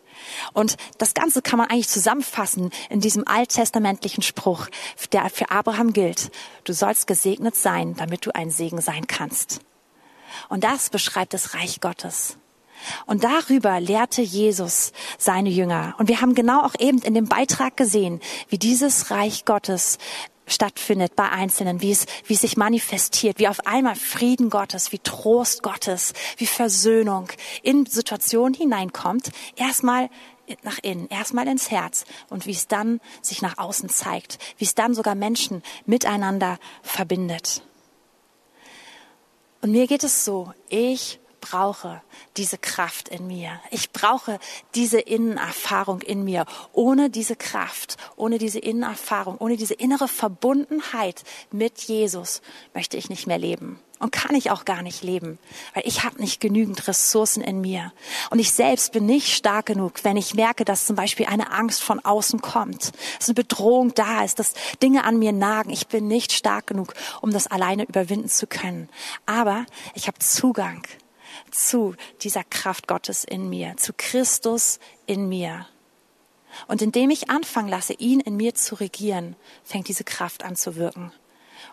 Und 0.53 0.77
das 0.97 1.13
Ganze 1.13 1.41
kann 1.41 1.57
man 1.57 1.69
eigentlich 1.69 1.89
zusammenfassen 1.89 2.71
in 2.89 3.01
diesem 3.01 3.27
alttestamentlichen 3.27 4.23
Spruch, 4.23 4.67
der 5.11 5.29
für 5.29 5.51
Abraham 5.51 5.93
gilt. 5.93 6.31
Du 6.63 6.73
sollst 6.73 7.07
gesegnet 7.07 7.55
sein, 7.55 7.95
damit 7.95 8.25
du 8.25 8.33
ein 8.33 8.49
Segen 8.49 8.81
sein 8.81 9.07
kannst. 9.07 9.61
Und 10.49 10.63
das 10.63 10.89
beschreibt 10.89 11.33
das 11.33 11.53
Reich 11.53 11.81
Gottes. 11.81 12.37
Und 13.05 13.23
darüber 13.23 13.79
lehrte 13.79 14.21
Jesus 14.21 14.91
seine 15.17 15.49
Jünger. 15.49 15.95
Und 15.97 16.07
wir 16.07 16.21
haben 16.21 16.35
genau 16.35 16.63
auch 16.63 16.75
eben 16.79 16.99
in 16.99 17.13
dem 17.13 17.27
Beitrag 17.27 17.77
gesehen, 17.77 18.21
wie 18.49 18.57
dieses 18.57 19.11
Reich 19.11 19.45
Gottes 19.45 19.97
stattfindet 20.47 21.15
bei 21.15 21.29
Einzelnen, 21.29 21.81
wie 21.81 21.91
es, 21.91 22.05
wie 22.25 22.33
es 22.33 22.41
sich 22.41 22.57
manifestiert, 22.57 23.39
wie 23.39 23.47
auf 23.47 23.67
einmal 23.67 23.95
Frieden 23.95 24.49
Gottes, 24.49 24.91
wie 24.91 24.99
Trost 24.99 25.61
Gottes, 25.61 26.13
wie 26.37 26.47
Versöhnung 26.47 27.27
in 27.63 27.85
Situationen 27.85 28.53
hineinkommt, 28.53 29.31
erstmal 29.57 30.09
nach 30.63 30.79
innen, 30.81 31.09
erstmal 31.09 31.47
ins 31.47 31.69
Herz 31.71 32.05
und 32.29 32.45
wie 32.45 32.51
es 32.51 32.67
dann 32.67 33.01
sich 33.21 33.41
nach 33.41 33.57
außen 33.57 33.89
zeigt, 33.89 34.39
wie 34.57 34.63
es 34.63 34.75
dann 34.75 34.93
sogar 34.93 35.15
Menschen 35.15 35.61
miteinander 35.85 36.57
verbindet. 36.81 37.61
Und 39.61 39.71
mir 39.71 39.87
geht 39.87 40.03
es 40.03 40.23
so, 40.23 40.53
ich 40.69 41.19
brauche 41.39 42.01
diese 42.37 42.57
Kraft 42.57 43.09
in 43.09 43.27
mir. 43.27 43.59
Ich 43.71 43.91
brauche 43.91 44.39
diese 44.75 44.99
Innenerfahrung 44.99 46.01
in 46.01 46.23
mir. 46.23 46.45
Ohne 46.73 47.09
diese 47.09 47.35
Kraft, 47.35 47.97
ohne 48.15 48.37
diese 48.37 48.59
Innenerfahrung, 48.59 49.37
ohne 49.37 49.57
diese 49.57 49.73
innere 49.73 50.07
Verbundenheit 50.07 51.23
mit 51.51 51.81
Jesus 51.81 52.41
möchte 52.73 52.97
ich 52.97 53.09
nicht 53.09 53.27
mehr 53.27 53.37
leben. 53.37 53.79
Und 53.99 54.11
kann 54.11 54.35
ich 54.35 54.51
auch 54.51 54.63
gar 54.63 54.83
nicht 54.83 55.01
leben, 55.01 55.39
weil 55.73 55.81
ich 55.87 56.03
habe 56.03 56.21
nicht 56.21 56.39
genügend 56.39 56.87
Ressourcen 56.87 57.41
in 57.41 57.61
mir. 57.61 57.91
Und 58.29 58.37
ich 58.37 58.51
selbst 58.51 58.91
bin 58.91 59.07
nicht 59.07 59.33
stark 59.33 59.65
genug, 59.65 60.03
wenn 60.03 60.17
ich 60.17 60.35
merke, 60.35 60.65
dass 60.65 60.85
zum 60.85 60.95
Beispiel 60.95 61.25
eine 61.25 61.51
Angst 61.51 61.81
von 61.81 61.99
außen 62.05 62.39
kommt, 62.39 62.91
dass 63.17 63.27
eine 63.27 63.33
Bedrohung 63.33 63.95
da 63.95 64.23
ist, 64.23 64.37
dass 64.37 64.53
Dinge 64.83 65.03
an 65.03 65.17
mir 65.17 65.31
nagen. 65.31 65.71
Ich 65.71 65.87
bin 65.87 66.07
nicht 66.07 66.31
stark 66.31 66.67
genug, 66.67 66.93
um 67.21 67.31
das 67.31 67.47
alleine 67.47 67.85
überwinden 67.85 68.29
zu 68.29 68.45
können. 68.45 68.87
Aber 69.25 69.65
ich 69.95 70.05
habe 70.05 70.19
Zugang 70.19 70.83
zu 71.51 71.95
dieser 72.21 72.43
Kraft 72.43 72.87
Gottes 72.87 73.23
in 73.23 73.49
mir, 73.49 73.77
zu 73.77 73.93
Christus 73.93 74.79
in 75.05 75.29
mir. 75.29 75.67
Und 76.67 76.81
indem 76.81 77.09
ich 77.09 77.29
anfangen 77.29 77.69
lasse, 77.69 77.93
ihn 77.93 78.19
in 78.19 78.35
mir 78.35 78.55
zu 78.55 78.75
regieren, 78.75 79.35
fängt 79.63 79.87
diese 79.87 80.03
Kraft 80.03 80.43
an 80.43 80.55
zu 80.55 80.75
wirken. 80.75 81.11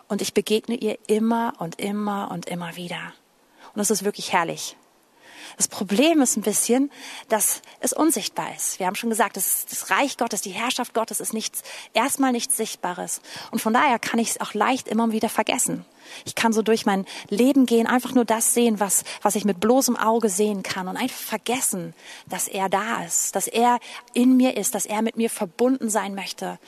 Und 0.07 0.21
ich 0.21 0.33
begegne 0.33 0.75
ihr 0.75 0.97
immer 1.07 1.53
und 1.59 1.79
immer 1.79 2.29
und 2.31 2.47
immer 2.47 2.75
wieder. 2.75 3.13
Und 3.73 3.79
das 3.79 3.89
ist 3.89 4.03
wirklich 4.03 4.33
herrlich. 4.33 4.77
Das 5.57 5.67
Problem 5.67 6.21
ist 6.21 6.37
ein 6.37 6.41
bisschen, 6.41 6.91
dass 7.29 7.61
es 7.79 7.93
unsichtbar 7.93 8.53
ist. 8.55 8.79
Wir 8.79 8.87
haben 8.87 8.95
schon 8.95 9.09
gesagt, 9.09 9.37
das, 9.37 9.65
das 9.67 9.89
Reich 9.89 10.17
Gottes, 10.17 10.41
die 10.41 10.51
Herrschaft 10.51 10.93
Gottes 10.93 11.19
ist 11.19 11.33
nichts, 11.33 11.61
erstmal 11.93 12.31
nichts 12.31 12.57
Sichtbares. 12.57 13.21
Und 13.51 13.61
von 13.61 13.73
daher 13.73 13.99
kann 13.99 14.19
ich 14.19 14.31
es 14.31 14.41
auch 14.41 14.53
leicht 14.53 14.87
immer 14.87 15.11
wieder 15.11 15.29
vergessen. 15.29 15.85
Ich 16.25 16.35
kann 16.35 16.53
so 16.53 16.61
durch 16.61 16.85
mein 16.85 17.05
Leben 17.29 17.65
gehen, 17.65 17.87
einfach 17.87 18.13
nur 18.13 18.25
das 18.25 18.53
sehen, 18.53 18.79
was, 18.79 19.03
was 19.21 19.35
ich 19.35 19.45
mit 19.45 19.59
bloßem 19.59 19.95
Auge 19.95 20.29
sehen 20.29 20.63
kann 20.63 20.87
und 20.87 20.97
einfach 20.97 21.17
vergessen, 21.17 21.93
dass 22.27 22.47
er 22.47 22.69
da 22.69 23.03
ist, 23.03 23.35
dass 23.35 23.47
er 23.47 23.79
in 24.13 24.37
mir 24.37 24.57
ist, 24.57 24.75
dass 24.75 24.85
er 24.85 25.01
mit 25.01 25.17
mir 25.17 25.29
verbunden 25.29 25.89
sein 25.89 26.15
möchte. 26.15 26.59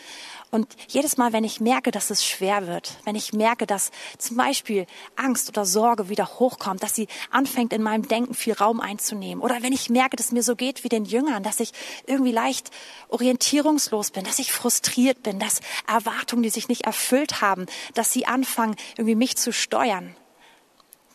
Und 0.50 0.76
jedes 0.88 1.18
Mal, 1.18 1.34
wenn 1.34 1.44
ich 1.44 1.60
merke, 1.60 1.92
dass 1.92 2.10
es 2.10 2.26
schwer 2.26 2.68
wird, 2.68 2.98
wenn 3.04 3.16
ich 3.16 3.34
merke, 3.34 3.68
dass 3.68 3.92
zum 4.18 4.38
Beispiel 4.38 4.86
Angst 5.16 5.50
oder 5.50 5.66
Sorge 5.66 6.08
wieder 6.08 6.40
hochkommt, 6.40 6.82
dass 6.84 6.96
sie 6.96 7.08
anfängt 7.32 7.74
in 7.74 7.84
meinem 7.84 8.08
Denken 8.08 8.34
viel 8.34 8.54
Raum 8.54 8.80
einzunehmen, 8.80 9.44
oder 9.44 9.62
wenn 9.62 9.74
ich 9.74 9.90
merke, 9.90 10.16
dass 10.16 10.28
es 10.28 10.32
mir 10.32 10.44
so 10.44 10.56
geht 10.56 10.84
wie 10.84 10.90
den 10.90 11.06
Jüngern, 11.06 11.44
dass 11.44 11.60
ich 11.60 11.72
irgendwie 12.06 12.32
leicht 12.32 12.72
orientierungslos 13.10 14.12
bin, 14.12 14.24
dass 14.24 14.40
ich 14.40 14.54
frustriert 14.54 15.22
bin, 15.24 15.40
dass 15.40 15.60
Erwartungen, 15.86 16.44
die 16.44 16.50
sich 16.50 16.70
nicht 16.70 16.86
erfüllt 16.86 17.42
haben, 17.42 17.66
dass 17.94 18.14
sie 18.14 18.26
anfangen, 18.26 18.76
irgendwie 18.96 19.16
mich 19.16 19.36
zu 19.36 19.52
steuern, 19.52 20.16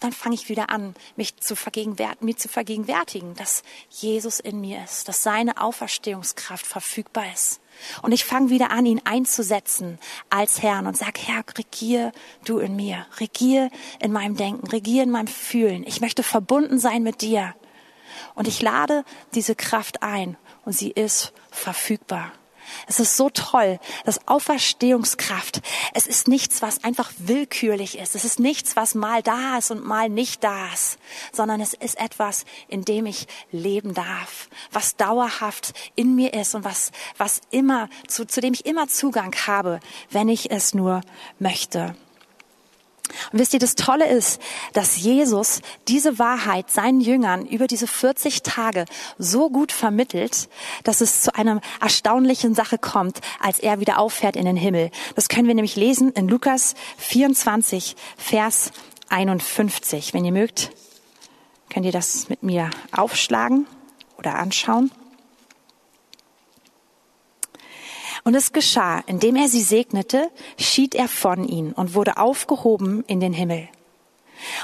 dann 0.02 0.12
fange 0.12 0.34
ich 0.34 0.48
wieder 0.48 0.70
an, 0.70 0.94
mich 1.16 1.36
zu 1.36 1.56
vergegenwärtigen, 1.56 2.26
mir 2.26 2.36
zu 2.36 2.48
vergegenwärtigen, 2.48 3.34
dass 3.34 3.62
Jesus 3.90 4.40
in 4.40 4.60
mir 4.60 4.82
ist, 4.84 5.08
dass 5.08 5.22
seine 5.22 5.60
Auferstehungskraft 5.60 6.66
verfügbar 6.66 7.24
ist. 7.32 7.60
Und 8.02 8.12
ich 8.12 8.24
fange 8.24 8.50
wieder 8.50 8.70
an, 8.70 8.86
ihn 8.86 9.00
einzusetzen 9.04 9.98
als 10.30 10.62
Herrn 10.62 10.86
und 10.86 10.96
sag, 10.96 11.18
Herr, 11.18 11.44
regier 11.56 12.12
du 12.44 12.58
in 12.58 12.76
mir, 12.76 13.06
regier 13.18 13.70
in 14.00 14.12
meinem 14.12 14.36
Denken, 14.36 14.66
regier 14.68 15.02
in 15.02 15.10
meinem 15.10 15.26
Fühlen. 15.26 15.84
Ich 15.86 16.00
möchte 16.00 16.22
verbunden 16.22 16.78
sein 16.78 17.02
mit 17.02 17.22
dir. 17.22 17.54
Und 18.34 18.46
ich 18.46 18.60
lade 18.60 19.04
diese 19.34 19.54
Kraft 19.54 20.02
ein 20.02 20.36
und 20.64 20.72
sie 20.72 20.90
ist 20.90 21.32
verfügbar. 21.50 22.32
Es 22.86 23.00
ist 23.00 23.16
so 23.16 23.30
toll, 23.30 23.78
das 24.04 24.26
Auferstehungskraft. 24.26 25.60
Es 25.94 26.06
ist 26.06 26.28
nichts, 26.28 26.62
was 26.62 26.84
einfach 26.84 27.12
willkürlich 27.18 27.98
ist. 27.98 28.14
Es 28.14 28.24
ist 28.24 28.40
nichts, 28.40 28.76
was 28.76 28.94
mal 28.94 29.22
da 29.22 29.58
ist 29.58 29.70
und 29.70 29.84
mal 29.84 30.08
nicht 30.08 30.42
da 30.44 30.72
ist, 30.72 30.98
sondern 31.32 31.60
es 31.60 31.74
ist 31.74 31.98
etwas, 31.98 32.44
in 32.68 32.84
dem 32.84 33.06
ich 33.06 33.26
leben 33.50 33.94
darf, 33.94 34.48
was 34.70 34.96
dauerhaft 34.96 35.72
in 35.94 36.14
mir 36.14 36.34
ist 36.34 36.54
und 36.54 36.64
was, 36.64 36.92
was 37.16 37.40
immer, 37.50 37.88
zu, 38.08 38.26
zu 38.26 38.40
dem 38.40 38.54
ich 38.54 38.66
immer 38.66 38.88
Zugang 38.88 39.34
habe, 39.46 39.80
wenn 40.10 40.28
ich 40.28 40.50
es 40.50 40.74
nur 40.74 41.02
möchte. 41.38 41.94
Und 43.32 43.38
wisst 43.38 43.52
ihr, 43.52 43.58
das 43.58 43.74
Tolle 43.74 44.08
ist, 44.08 44.40
dass 44.72 44.96
Jesus 44.96 45.60
diese 45.88 46.18
Wahrheit 46.18 46.70
seinen 46.70 47.00
Jüngern 47.00 47.46
über 47.46 47.66
diese 47.66 47.86
40 47.86 48.42
Tage 48.42 48.84
so 49.18 49.50
gut 49.50 49.72
vermittelt, 49.72 50.48
dass 50.84 51.00
es 51.00 51.22
zu 51.22 51.34
einer 51.34 51.60
erstaunlichen 51.80 52.54
Sache 52.54 52.78
kommt, 52.78 53.20
als 53.40 53.58
er 53.58 53.80
wieder 53.80 53.98
auffährt 53.98 54.36
in 54.36 54.44
den 54.44 54.56
Himmel. 54.56 54.90
Das 55.14 55.28
können 55.28 55.48
wir 55.48 55.54
nämlich 55.54 55.76
lesen 55.76 56.12
in 56.12 56.28
Lukas 56.28 56.74
24, 56.98 57.96
Vers 58.16 58.72
51. 59.08 60.14
Wenn 60.14 60.24
ihr 60.24 60.32
mögt, 60.32 60.70
könnt 61.70 61.86
ihr 61.86 61.92
das 61.92 62.28
mit 62.28 62.42
mir 62.42 62.70
aufschlagen 62.92 63.66
oder 64.16 64.36
anschauen. 64.36 64.90
Und 68.24 68.34
es 68.34 68.52
geschah, 68.52 69.02
indem 69.06 69.36
er 69.36 69.48
sie 69.48 69.62
segnete, 69.62 70.30
schied 70.58 70.94
er 70.94 71.08
von 71.08 71.44
ihnen 71.46 71.72
und 71.72 71.94
wurde 71.94 72.18
aufgehoben 72.18 73.04
in 73.06 73.20
den 73.20 73.32
Himmel. 73.32 73.68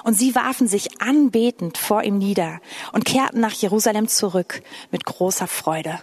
Und 0.05 0.15
sie 0.15 0.35
warfen 0.35 0.69
sich 0.69 1.01
anbetend 1.01 1.79
vor 1.79 2.03
ihm 2.03 2.19
nieder 2.19 2.61
und 2.93 3.05
kehrten 3.05 3.41
nach 3.41 3.53
Jerusalem 3.53 4.09
zurück 4.09 4.63
mit 4.91 5.05
großer 5.05 5.47
Freude. 5.47 6.01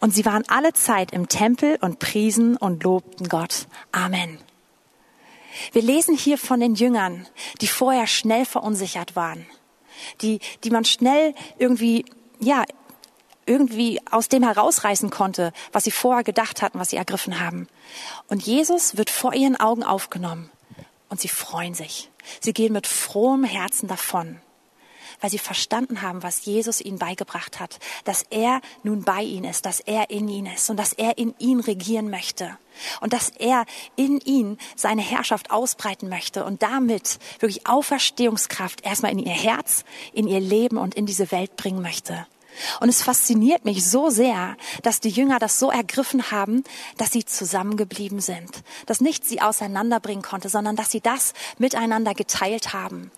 Und 0.00 0.14
sie 0.14 0.24
waren 0.24 0.44
alle 0.48 0.72
Zeit 0.72 1.12
im 1.12 1.28
Tempel 1.28 1.78
und 1.80 1.98
priesen 1.98 2.56
und 2.56 2.82
lobten 2.82 3.28
Gott. 3.28 3.66
Amen. 3.92 4.38
Wir 5.72 5.82
lesen 5.82 6.16
hier 6.16 6.38
von 6.38 6.60
den 6.60 6.74
Jüngern, 6.74 7.26
die 7.60 7.68
vorher 7.68 8.06
schnell 8.06 8.44
verunsichert 8.44 9.14
waren, 9.16 9.46
die, 10.20 10.40
die 10.64 10.70
man 10.70 10.84
schnell 10.84 11.34
irgendwie, 11.58 12.04
ja, 12.40 12.64
irgendwie 13.46 14.00
aus 14.10 14.28
dem 14.28 14.42
herausreißen 14.42 15.10
konnte, 15.10 15.52
was 15.72 15.84
sie 15.84 15.90
vorher 15.90 16.24
gedacht 16.24 16.62
hatten, 16.62 16.78
was 16.78 16.90
sie 16.90 16.96
ergriffen 16.96 17.40
haben. 17.40 17.68
Und 18.28 18.44
Jesus 18.44 18.96
wird 18.96 19.10
vor 19.10 19.34
ihren 19.34 19.56
Augen 19.56 19.82
aufgenommen 19.82 20.50
und 21.08 21.20
sie 21.20 21.28
freuen 21.28 21.74
sich. 21.74 22.10
Sie 22.40 22.52
gehen 22.52 22.72
mit 22.72 22.86
frohem 22.86 23.44
Herzen 23.44 23.86
davon, 23.86 24.40
weil 25.20 25.30
sie 25.30 25.38
verstanden 25.38 26.02
haben, 26.02 26.22
was 26.22 26.44
Jesus 26.44 26.80
ihnen 26.80 26.98
beigebracht 26.98 27.60
hat, 27.60 27.78
dass 28.04 28.24
er 28.30 28.60
nun 28.82 29.04
bei 29.04 29.22
ihnen 29.22 29.48
ist, 29.48 29.66
dass 29.66 29.80
er 29.80 30.10
in 30.10 30.28
ihnen 30.28 30.52
ist 30.52 30.70
und 30.70 30.76
dass 30.76 30.92
er 30.92 31.18
in 31.18 31.34
ihnen 31.38 31.60
regieren 31.60 32.10
möchte 32.10 32.58
und 33.00 33.12
dass 33.12 33.28
er 33.30 33.64
in 33.96 34.20
ihnen 34.20 34.58
seine 34.76 35.02
Herrschaft 35.02 35.50
ausbreiten 35.50 36.08
möchte 36.08 36.44
und 36.44 36.62
damit 36.62 37.18
wirklich 37.38 37.66
Auferstehungskraft 37.66 38.84
erstmal 38.84 39.12
in 39.12 39.18
ihr 39.18 39.32
Herz, 39.32 39.84
in 40.12 40.26
ihr 40.26 40.40
Leben 40.40 40.78
und 40.78 40.94
in 40.94 41.06
diese 41.06 41.30
Welt 41.30 41.56
bringen 41.56 41.82
möchte. 41.82 42.26
Und 42.80 42.88
es 42.88 43.02
fasziniert 43.02 43.64
mich 43.64 43.84
so 43.88 44.10
sehr, 44.10 44.56
dass 44.82 45.00
die 45.00 45.08
Jünger 45.08 45.38
das 45.38 45.58
so 45.58 45.70
ergriffen 45.70 46.30
haben, 46.30 46.64
dass 46.96 47.12
sie 47.12 47.24
zusammengeblieben 47.24 48.20
sind. 48.20 48.50
Dass 48.86 49.00
nichts 49.00 49.28
sie 49.28 49.40
auseinanderbringen 49.40 50.22
konnte, 50.22 50.48
sondern 50.48 50.76
dass 50.76 50.90
sie 50.90 51.00
das 51.00 51.34
miteinander 51.58 52.14
geteilt 52.14 52.72
haben. 52.72 53.10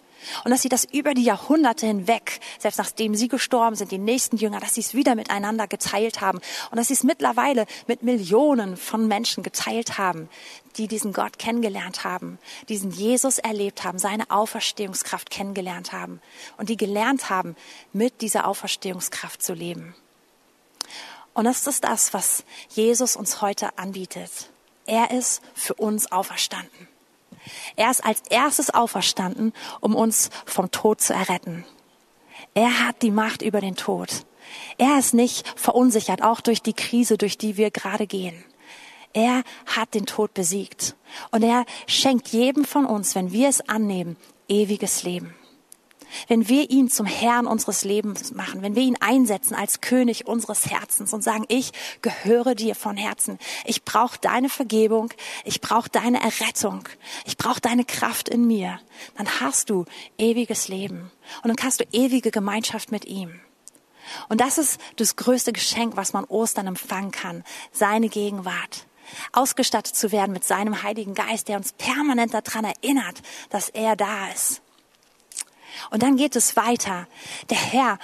Und 0.44 0.50
dass 0.50 0.62
sie 0.62 0.68
das 0.68 0.84
über 0.84 1.14
die 1.14 1.24
Jahrhunderte 1.24 1.86
hinweg, 1.86 2.40
selbst 2.58 2.78
nachdem 2.78 3.14
sie 3.14 3.28
gestorben 3.28 3.76
sind, 3.76 3.90
die 3.92 3.98
nächsten 3.98 4.36
Jünger, 4.36 4.60
dass 4.60 4.74
sie 4.74 4.80
es 4.80 4.94
wieder 4.94 5.14
miteinander 5.14 5.66
geteilt 5.66 6.20
haben. 6.20 6.38
Und 6.70 6.76
dass 6.76 6.88
sie 6.88 6.94
es 6.94 7.04
mittlerweile 7.04 7.66
mit 7.86 8.02
Millionen 8.02 8.76
von 8.76 9.06
Menschen 9.08 9.42
geteilt 9.42 9.98
haben, 9.98 10.28
die 10.76 10.88
diesen 10.88 11.12
Gott 11.12 11.38
kennengelernt 11.38 12.04
haben, 12.04 12.38
diesen 12.68 12.90
Jesus 12.90 13.38
erlebt 13.38 13.84
haben, 13.84 13.98
seine 13.98 14.30
Auferstehungskraft 14.30 15.30
kennengelernt 15.30 15.92
haben 15.92 16.20
und 16.56 16.68
die 16.68 16.76
gelernt 16.76 17.30
haben, 17.30 17.56
mit 17.92 18.20
dieser 18.20 18.46
Auferstehungskraft 18.46 19.42
zu 19.42 19.54
leben. 19.54 19.94
Und 21.34 21.44
das 21.44 21.66
ist 21.66 21.84
das, 21.84 22.14
was 22.14 22.44
Jesus 22.70 23.14
uns 23.16 23.42
heute 23.42 23.76
anbietet. 23.78 24.30
Er 24.86 25.10
ist 25.10 25.42
für 25.54 25.74
uns 25.74 26.10
auferstanden. 26.10 26.88
Er 27.76 27.90
ist 27.90 28.04
als 28.04 28.22
erstes 28.30 28.70
auferstanden, 28.70 29.52
um 29.80 29.94
uns 29.94 30.30
vom 30.44 30.70
Tod 30.70 31.00
zu 31.00 31.12
erretten. 31.12 31.64
Er 32.54 32.86
hat 32.86 33.02
die 33.02 33.10
Macht 33.10 33.42
über 33.42 33.60
den 33.60 33.76
Tod. 33.76 34.24
Er 34.78 34.98
ist 34.98 35.14
nicht 35.14 35.46
verunsichert, 35.58 36.22
auch 36.22 36.40
durch 36.40 36.62
die 36.62 36.72
Krise, 36.72 37.18
durch 37.18 37.38
die 37.38 37.56
wir 37.56 37.70
gerade 37.70 38.06
gehen. 38.06 38.44
Er 39.12 39.42
hat 39.66 39.94
den 39.94 40.06
Tod 40.06 40.34
besiegt. 40.34 40.94
Und 41.30 41.42
er 41.42 41.64
schenkt 41.86 42.28
jedem 42.28 42.64
von 42.64 42.84
uns, 42.84 43.14
wenn 43.14 43.32
wir 43.32 43.48
es 43.48 43.66
annehmen, 43.68 44.16
ewiges 44.48 45.02
Leben. 45.02 45.34
Wenn 46.28 46.48
wir 46.48 46.70
ihn 46.70 46.88
zum 46.88 47.06
Herrn 47.06 47.46
unseres 47.46 47.84
Lebens 47.84 48.32
machen, 48.32 48.62
wenn 48.62 48.74
wir 48.74 48.82
ihn 48.82 48.96
einsetzen 49.00 49.54
als 49.54 49.80
König 49.80 50.26
unseres 50.26 50.66
Herzens 50.70 51.12
und 51.12 51.22
sagen, 51.22 51.44
ich 51.48 51.72
gehöre 52.02 52.54
dir 52.54 52.74
von 52.74 52.96
Herzen, 52.96 53.38
ich 53.64 53.84
brauche 53.84 54.18
deine 54.20 54.48
Vergebung, 54.48 55.12
ich 55.44 55.60
brauche 55.60 55.90
deine 55.90 56.22
Errettung, 56.22 56.88
ich 57.24 57.36
brauche 57.36 57.60
deine 57.60 57.84
Kraft 57.84 58.28
in 58.28 58.46
mir, 58.46 58.80
dann 59.16 59.28
hast 59.40 59.70
du 59.70 59.84
ewiges 60.18 60.68
Leben. 60.68 61.10
Und 61.42 61.48
dann 61.48 61.66
hast 61.66 61.80
du 61.80 61.84
ewige 61.92 62.30
Gemeinschaft 62.30 62.92
mit 62.92 63.04
ihm. 63.04 63.40
Und 64.28 64.40
das 64.40 64.58
ist 64.58 64.80
das 64.96 65.16
größte 65.16 65.52
Geschenk, 65.52 65.96
was 65.96 66.12
man 66.12 66.24
Ostern 66.24 66.68
empfangen 66.68 67.10
kann, 67.10 67.44
seine 67.72 68.08
Gegenwart. 68.08 68.86
Ausgestattet 69.32 69.94
zu 69.94 70.12
werden 70.12 70.32
mit 70.32 70.44
seinem 70.44 70.82
Heiligen 70.82 71.14
Geist, 71.14 71.48
der 71.48 71.56
uns 71.56 71.72
permanent 71.72 72.34
daran 72.34 72.64
erinnert, 72.64 73.22
dass 73.50 73.68
er 73.68 73.96
da 73.96 74.28
ist. 74.28 74.62
Und 75.90 76.02
dann 76.02 76.16
geht 76.16 76.36
es 76.36 76.56
weiter. 76.56 77.06
Der 77.50 77.58
Herr 77.58 77.98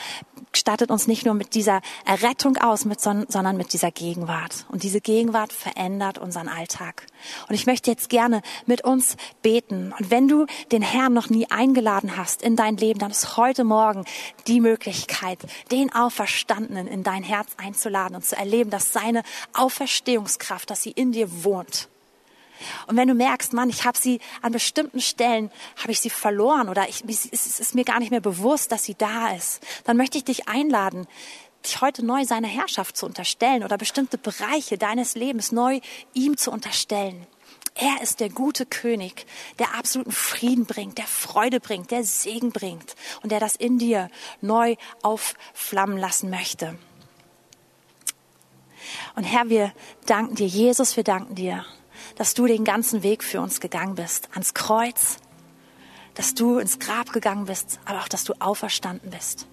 stattet 0.56 0.90
uns 0.90 1.06
nicht 1.06 1.24
nur 1.24 1.34
mit 1.34 1.54
dieser 1.54 1.80
Errettung 2.04 2.56
aus, 2.58 2.84
mit, 2.84 3.00
sondern 3.00 3.56
mit 3.56 3.72
dieser 3.72 3.90
Gegenwart. 3.90 4.66
Und 4.68 4.82
diese 4.82 5.00
Gegenwart 5.00 5.52
verändert 5.52 6.18
unseren 6.18 6.48
Alltag. 6.48 7.06
Und 7.48 7.54
ich 7.54 7.66
möchte 7.66 7.90
jetzt 7.90 8.08
gerne 8.08 8.42
mit 8.66 8.84
uns 8.84 9.16
beten. 9.42 9.94
Und 9.98 10.10
wenn 10.10 10.28
du 10.28 10.46
den 10.70 10.82
Herrn 10.82 11.12
noch 11.12 11.30
nie 11.30 11.50
eingeladen 11.50 12.16
hast 12.16 12.42
in 12.42 12.56
dein 12.56 12.76
Leben, 12.76 12.98
dann 12.98 13.10
ist 13.10 13.36
heute 13.36 13.64
Morgen 13.64 14.04
die 14.46 14.60
Möglichkeit, 14.60 15.38
den 15.70 15.92
Auferstandenen 15.92 16.86
in 16.86 17.02
dein 17.02 17.22
Herz 17.22 17.48
einzuladen 17.56 18.16
und 18.16 18.24
zu 18.24 18.36
erleben, 18.36 18.70
dass 18.70 18.92
seine 18.92 19.22
Auferstehungskraft, 19.54 20.70
dass 20.70 20.82
sie 20.82 20.90
in 20.90 21.12
dir 21.12 21.44
wohnt. 21.44 21.88
Und 22.86 22.96
wenn 22.96 23.08
du 23.08 23.14
merkst, 23.14 23.52
Mann, 23.52 23.70
ich 23.70 23.84
habe 23.84 23.98
sie 23.98 24.20
an 24.40 24.52
bestimmten 24.52 25.00
Stellen, 25.00 25.50
habe 25.76 25.92
ich 25.92 26.00
sie 26.00 26.10
verloren 26.10 26.68
oder 26.68 26.88
ich, 26.88 27.04
es 27.06 27.60
ist 27.60 27.74
mir 27.74 27.84
gar 27.84 27.98
nicht 27.98 28.10
mehr 28.10 28.20
bewusst, 28.20 28.72
dass 28.72 28.84
sie 28.84 28.94
da 28.94 29.32
ist, 29.32 29.60
dann 29.84 29.96
möchte 29.96 30.18
ich 30.18 30.24
dich 30.24 30.48
einladen, 30.48 31.06
dich 31.64 31.80
heute 31.80 32.04
neu 32.04 32.24
seiner 32.24 32.48
Herrschaft 32.48 32.96
zu 32.96 33.06
unterstellen 33.06 33.64
oder 33.64 33.78
bestimmte 33.78 34.18
Bereiche 34.18 34.78
deines 34.78 35.14
Lebens 35.14 35.52
neu 35.52 35.80
ihm 36.12 36.36
zu 36.36 36.50
unterstellen. 36.50 37.26
Er 37.74 38.02
ist 38.02 38.20
der 38.20 38.28
gute 38.28 38.66
König, 38.66 39.26
der 39.58 39.74
absoluten 39.74 40.12
Frieden 40.12 40.66
bringt, 40.66 40.98
der 40.98 41.06
Freude 41.06 41.58
bringt, 41.58 41.90
der 41.90 42.04
Segen 42.04 42.52
bringt 42.52 42.96
und 43.22 43.32
der 43.32 43.40
das 43.40 43.56
in 43.56 43.78
dir 43.78 44.10
neu 44.40 44.76
aufflammen 45.02 45.96
lassen 45.96 46.28
möchte. 46.28 46.78
Und 49.14 49.24
Herr, 49.24 49.48
wir 49.48 49.72
danken 50.06 50.34
dir, 50.34 50.46
Jesus, 50.46 50.96
wir 50.96 51.04
danken 51.04 51.34
dir, 51.34 51.64
dass 52.16 52.34
du 52.34 52.46
den 52.46 52.64
ganzen 52.64 53.02
Weg 53.02 53.24
für 53.24 53.40
uns 53.40 53.60
gegangen 53.60 53.94
bist, 53.94 54.28
ans 54.32 54.54
Kreuz, 54.54 55.18
dass 56.14 56.34
du 56.34 56.58
ins 56.58 56.78
Grab 56.78 57.12
gegangen 57.12 57.46
bist, 57.46 57.78
aber 57.84 58.00
auch, 58.00 58.08
dass 58.08 58.24
du 58.24 58.34
auferstanden 58.38 59.10
bist. 59.10 59.46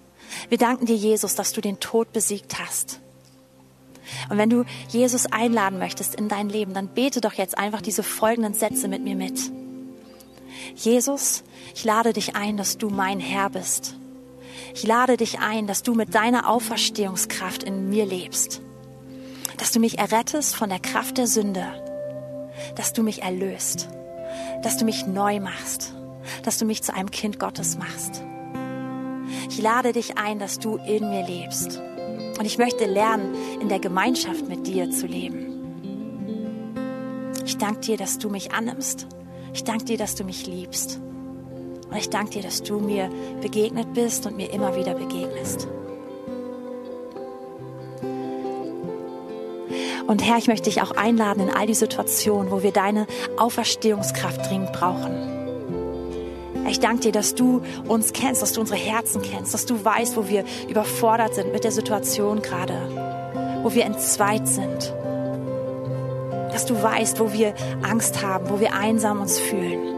Wir 0.48 0.58
danken 0.58 0.86
dir, 0.86 0.96
Jesus, 0.96 1.34
dass 1.34 1.52
du 1.52 1.60
den 1.60 1.80
Tod 1.80 2.12
besiegt 2.12 2.58
hast. 2.58 3.00
Und 4.28 4.38
wenn 4.38 4.50
du 4.50 4.64
Jesus 4.88 5.26
einladen 5.26 5.78
möchtest 5.78 6.14
in 6.14 6.28
dein 6.28 6.48
Leben, 6.48 6.74
dann 6.74 6.88
bete 6.88 7.20
doch 7.20 7.34
jetzt 7.34 7.56
einfach 7.56 7.80
diese 7.80 8.02
folgenden 8.02 8.54
Sätze 8.54 8.88
mit 8.88 9.02
mir 9.02 9.14
mit. 9.14 9.38
Jesus, 10.74 11.44
ich 11.74 11.84
lade 11.84 12.12
dich 12.12 12.36
ein, 12.36 12.56
dass 12.56 12.78
du 12.78 12.90
mein 12.90 13.20
Herr 13.20 13.50
bist. 13.50 13.94
Ich 14.74 14.86
lade 14.86 15.16
dich 15.16 15.40
ein, 15.40 15.66
dass 15.66 15.82
du 15.82 15.94
mit 15.94 16.14
deiner 16.14 16.48
Auferstehungskraft 16.48 17.62
in 17.62 17.88
mir 17.88 18.06
lebst. 18.06 18.60
Dass 19.56 19.72
du 19.72 19.80
mich 19.80 19.98
errettest 19.98 20.54
von 20.54 20.68
der 20.68 20.80
Kraft 20.80 21.18
der 21.18 21.26
Sünde 21.26 21.89
dass 22.74 22.92
du 22.92 23.02
mich 23.02 23.22
erlöst, 23.22 23.88
dass 24.62 24.76
du 24.76 24.84
mich 24.84 25.06
neu 25.06 25.40
machst, 25.40 25.94
dass 26.42 26.58
du 26.58 26.64
mich 26.64 26.82
zu 26.82 26.94
einem 26.94 27.10
Kind 27.10 27.38
Gottes 27.38 27.78
machst. 27.78 28.22
Ich 29.48 29.60
lade 29.60 29.92
dich 29.92 30.18
ein, 30.18 30.38
dass 30.38 30.58
du 30.58 30.76
in 30.76 31.08
mir 31.10 31.26
lebst. 31.26 31.80
Und 32.38 32.44
ich 32.44 32.58
möchte 32.58 32.86
lernen, 32.86 33.34
in 33.60 33.68
der 33.68 33.80
Gemeinschaft 33.80 34.48
mit 34.48 34.66
dir 34.66 34.90
zu 34.90 35.06
leben. 35.06 35.50
Ich 37.44 37.58
danke 37.58 37.80
dir, 37.80 37.96
dass 37.96 38.18
du 38.18 38.30
mich 38.30 38.52
annimmst. 38.52 39.06
Ich 39.52 39.64
danke 39.64 39.84
dir, 39.84 39.98
dass 39.98 40.14
du 40.14 40.24
mich 40.24 40.46
liebst. 40.46 41.00
Und 41.90 41.96
ich 41.96 42.08
danke 42.08 42.30
dir, 42.30 42.42
dass 42.42 42.62
du 42.62 42.78
mir 42.78 43.10
begegnet 43.42 43.92
bist 43.94 44.26
und 44.26 44.36
mir 44.36 44.52
immer 44.52 44.76
wieder 44.76 44.94
begegnest. 44.94 45.66
Und 50.10 50.26
Herr, 50.26 50.38
ich 50.38 50.48
möchte 50.48 50.68
dich 50.68 50.82
auch 50.82 50.90
einladen 50.90 51.40
in 51.40 51.54
all 51.54 51.68
die 51.68 51.74
Situationen, 51.74 52.50
wo 52.50 52.64
wir 52.64 52.72
deine 52.72 53.06
Auferstehungskraft 53.36 54.50
dringend 54.50 54.72
brauchen. 54.72 55.14
Ich 56.68 56.80
danke 56.80 57.02
dir, 57.02 57.12
dass 57.12 57.36
du 57.36 57.62
uns 57.86 58.12
kennst, 58.12 58.42
dass 58.42 58.52
du 58.52 58.60
unsere 58.60 58.76
Herzen 58.76 59.22
kennst, 59.22 59.54
dass 59.54 59.66
du 59.66 59.84
weißt, 59.84 60.16
wo 60.16 60.28
wir 60.28 60.44
überfordert 60.68 61.36
sind 61.36 61.52
mit 61.52 61.62
der 61.62 61.70
Situation 61.70 62.42
gerade, 62.42 62.74
wo 63.62 63.72
wir 63.72 63.84
entzweit 63.84 64.48
sind. 64.48 64.92
Dass 66.50 66.66
du 66.66 66.82
weißt, 66.82 67.20
wo 67.20 67.32
wir 67.32 67.54
Angst 67.82 68.20
haben, 68.20 68.50
wo 68.50 68.58
wir 68.58 68.74
einsam 68.74 69.20
uns 69.20 69.38
fühlen. 69.38 69.94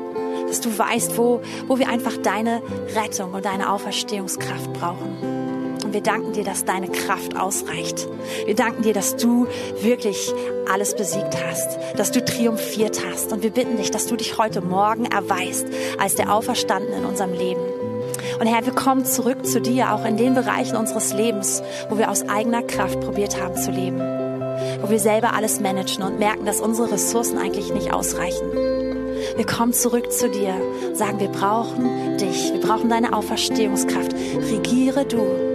Dass 0.47 0.61
du 0.61 0.79
weißt, 0.79 1.17
wo, 1.17 1.41
wo 1.69 1.79
wir 1.79 1.89
einfach 1.89 2.19
deine 2.19 2.61
Rettung 2.95 3.33
und 3.33 3.47
deine 3.47 3.73
Auferstehungskraft 3.73 4.75
brauchen. 4.75 5.42
Und 5.93 5.97
wir 5.97 6.11
danken 6.11 6.33
dir, 6.33 6.43
dass 6.45 6.65
deine 6.65 6.89
Kraft 6.89 7.37
ausreicht. 7.37 8.09
Wir 8.47 8.55
danken 8.55 8.83
dir, 8.83 8.95
dass 8.95 9.15
du 9.15 9.47
wirklich 9.83 10.33
alles 10.67 10.97
besiegt 10.97 11.37
hast, 11.47 11.69
dass 11.99 12.11
du 12.11 12.25
triumphiert 12.25 13.03
hast. 13.07 13.31
Und 13.31 13.43
wir 13.43 13.51
bitten 13.51 13.77
dich, 13.77 13.91
dass 13.91 14.07
du 14.07 14.17
dich 14.17 14.39
heute 14.39 14.63
Morgen 14.63 15.05
erweist 15.05 15.67
als 15.99 16.15
der 16.15 16.33
Auferstanden 16.33 16.95
in 16.95 17.05
unserem 17.05 17.35
Leben. 17.35 17.61
Und 18.41 18.47
Herr, 18.47 18.65
wir 18.65 18.73
kommen 18.73 19.05
zurück 19.05 19.45
zu 19.45 19.61
dir, 19.61 19.93
auch 19.93 20.07
in 20.07 20.17
den 20.17 20.33
Bereichen 20.33 20.77
unseres 20.77 21.13
Lebens, 21.13 21.63
wo 21.91 21.99
wir 21.99 22.11
aus 22.11 22.27
eigener 22.27 22.63
Kraft 22.63 22.99
probiert 23.03 23.39
haben 23.39 23.57
zu 23.57 23.71
leben. 23.71 24.01
Wo 24.81 24.89
wir 24.89 24.99
selber 24.99 25.35
alles 25.35 25.61
managen 25.61 26.03
und 26.05 26.19
merken, 26.19 26.47
dass 26.47 26.63
unsere 26.63 26.91
Ressourcen 26.91 27.37
eigentlich 27.37 27.71
nicht 27.71 27.93
ausreichen. 27.93 28.51
Wir 29.37 29.45
kommen 29.45 29.75
zurück 29.75 30.11
zu 30.11 30.31
dir, 30.31 30.55
sagen, 30.95 31.21
wir 31.21 31.29
brauchen 31.29 32.17
dich, 32.17 32.51
wir 32.51 32.61
brauchen 32.63 32.89
deine 32.89 33.13
Auferstehungskraft. 33.13 34.15
Regiere 34.15 35.05
du 35.05 35.52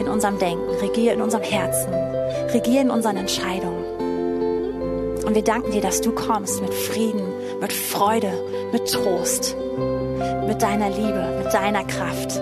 in 0.00 0.08
unserem 0.08 0.38
Denken, 0.38 0.68
regier 0.80 1.12
in 1.12 1.20
unserem 1.20 1.44
Herzen, 1.44 1.92
regier 2.52 2.80
in 2.80 2.90
unseren 2.90 3.18
Entscheidungen. 3.18 3.84
Und 5.24 5.34
wir 5.34 5.42
danken 5.42 5.70
dir, 5.70 5.82
dass 5.82 6.00
du 6.00 6.10
kommst 6.12 6.60
mit 6.62 6.74
Frieden, 6.74 7.22
mit 7.60 7.72
Freude, 7.72 8.32
mit 8.72 8.90
Trost, 8.90 9.54
mit 10.48 10.60
deiner 10.62 10.88
Liebe, 10.88 11.42
mit 11.44 11.52
deiner 11.52 11.84
Kraft. 11.84 12.40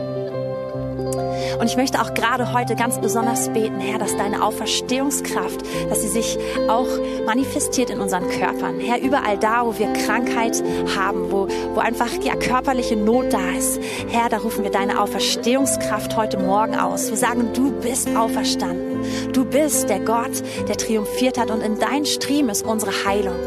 Und 1.59 1.67
ich 1.67 1.77
möchte 1.77 2.01
auch 2.01 2.15
gerade 2.15 2.53
heute 2.53 2.77
ganz 2.77 2.99
besonders 2.99 3.49
beten, 3.49 3.81
Herr, 3.81 3.99
dass 3.99 4.17
deine 4.17 4.43
Auferstehungskraft, 4.45 5.61
dass 5.89 6.03
sie 6.03 6.09
sich 6.09 6.39
auch 6.69 6.87
manifestiert 7.27 7.91
in 7.91 8.01
unseren 8.01 8.29
Körpern. 8.29 8.79
Herr, 8.79 9.01
überall 9.01 9.39
da, 9.39 9.67
wo 9.67 9.77
wir 9.77 9.93
Krankheit 9.93 10.63
haben, 10.97 11.33
wo, 11.33 11.49
wo 11.75 11.81
einfach 11.81 12.13
ja, 12.23 12.37
körperliche 12.37 12.97
Not 12.97 13.33
da 13.33 13.51
ist. 13.57 13.81
Herr, 14.09 14.29
da 14.29 14.39
rufen 14.39 14.63
wir 14.63 14.71
deine 14.71 15.01
Auferstehungskraft 15.01 16.17
heute 16.17 16.39
Morgen 16.39 16.77
aus. 16.77 17.11
Wir 17.11 17.17
sagen, 17.17 17.51
du 17.55 17.73
bist 17.73 18.09
auferstanden. 18.17 19.03
Du 19.33 19.45
bist 19.45 19.89
der 19.89 20.01
Gott, 20.01 20.43
der 20.69 20.77
triumphiert 20.77 21.39
hat 21.39 21.51
und 21.51 21.61
in 21.61 21.79
dein 21.79 22.05
Stream 22.05 22.49
ist 22.49 22.65
unsere 22.65 22.93
Heilung. 23.05 23.39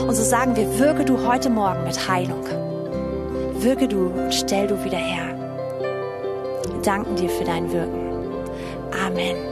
Und 0.00 0.14
so 0.14 0.22
sagen 0.22 0.56
wir, 0.56 0.78
wirke 0.78 1.04
du 1.04 1.26
heute 1.26 1.48
Morgen 1.50 1.84
mit 1.84 2.08
Heilung. 2.08 2.44
Wirke 3.54 3.86
du 3.86 4.06
und 4.06 4.34
stell 4.34 4.66
du 4.66 4.84
wieder 4.84 4.98
her 4.98 5.31
danken 6.86 7.16
dir 7.16 7.30
für 7.30 7.44
dein 7.44 7.70
Wirken. 7.72 8.10
Amen. 9.04 9.51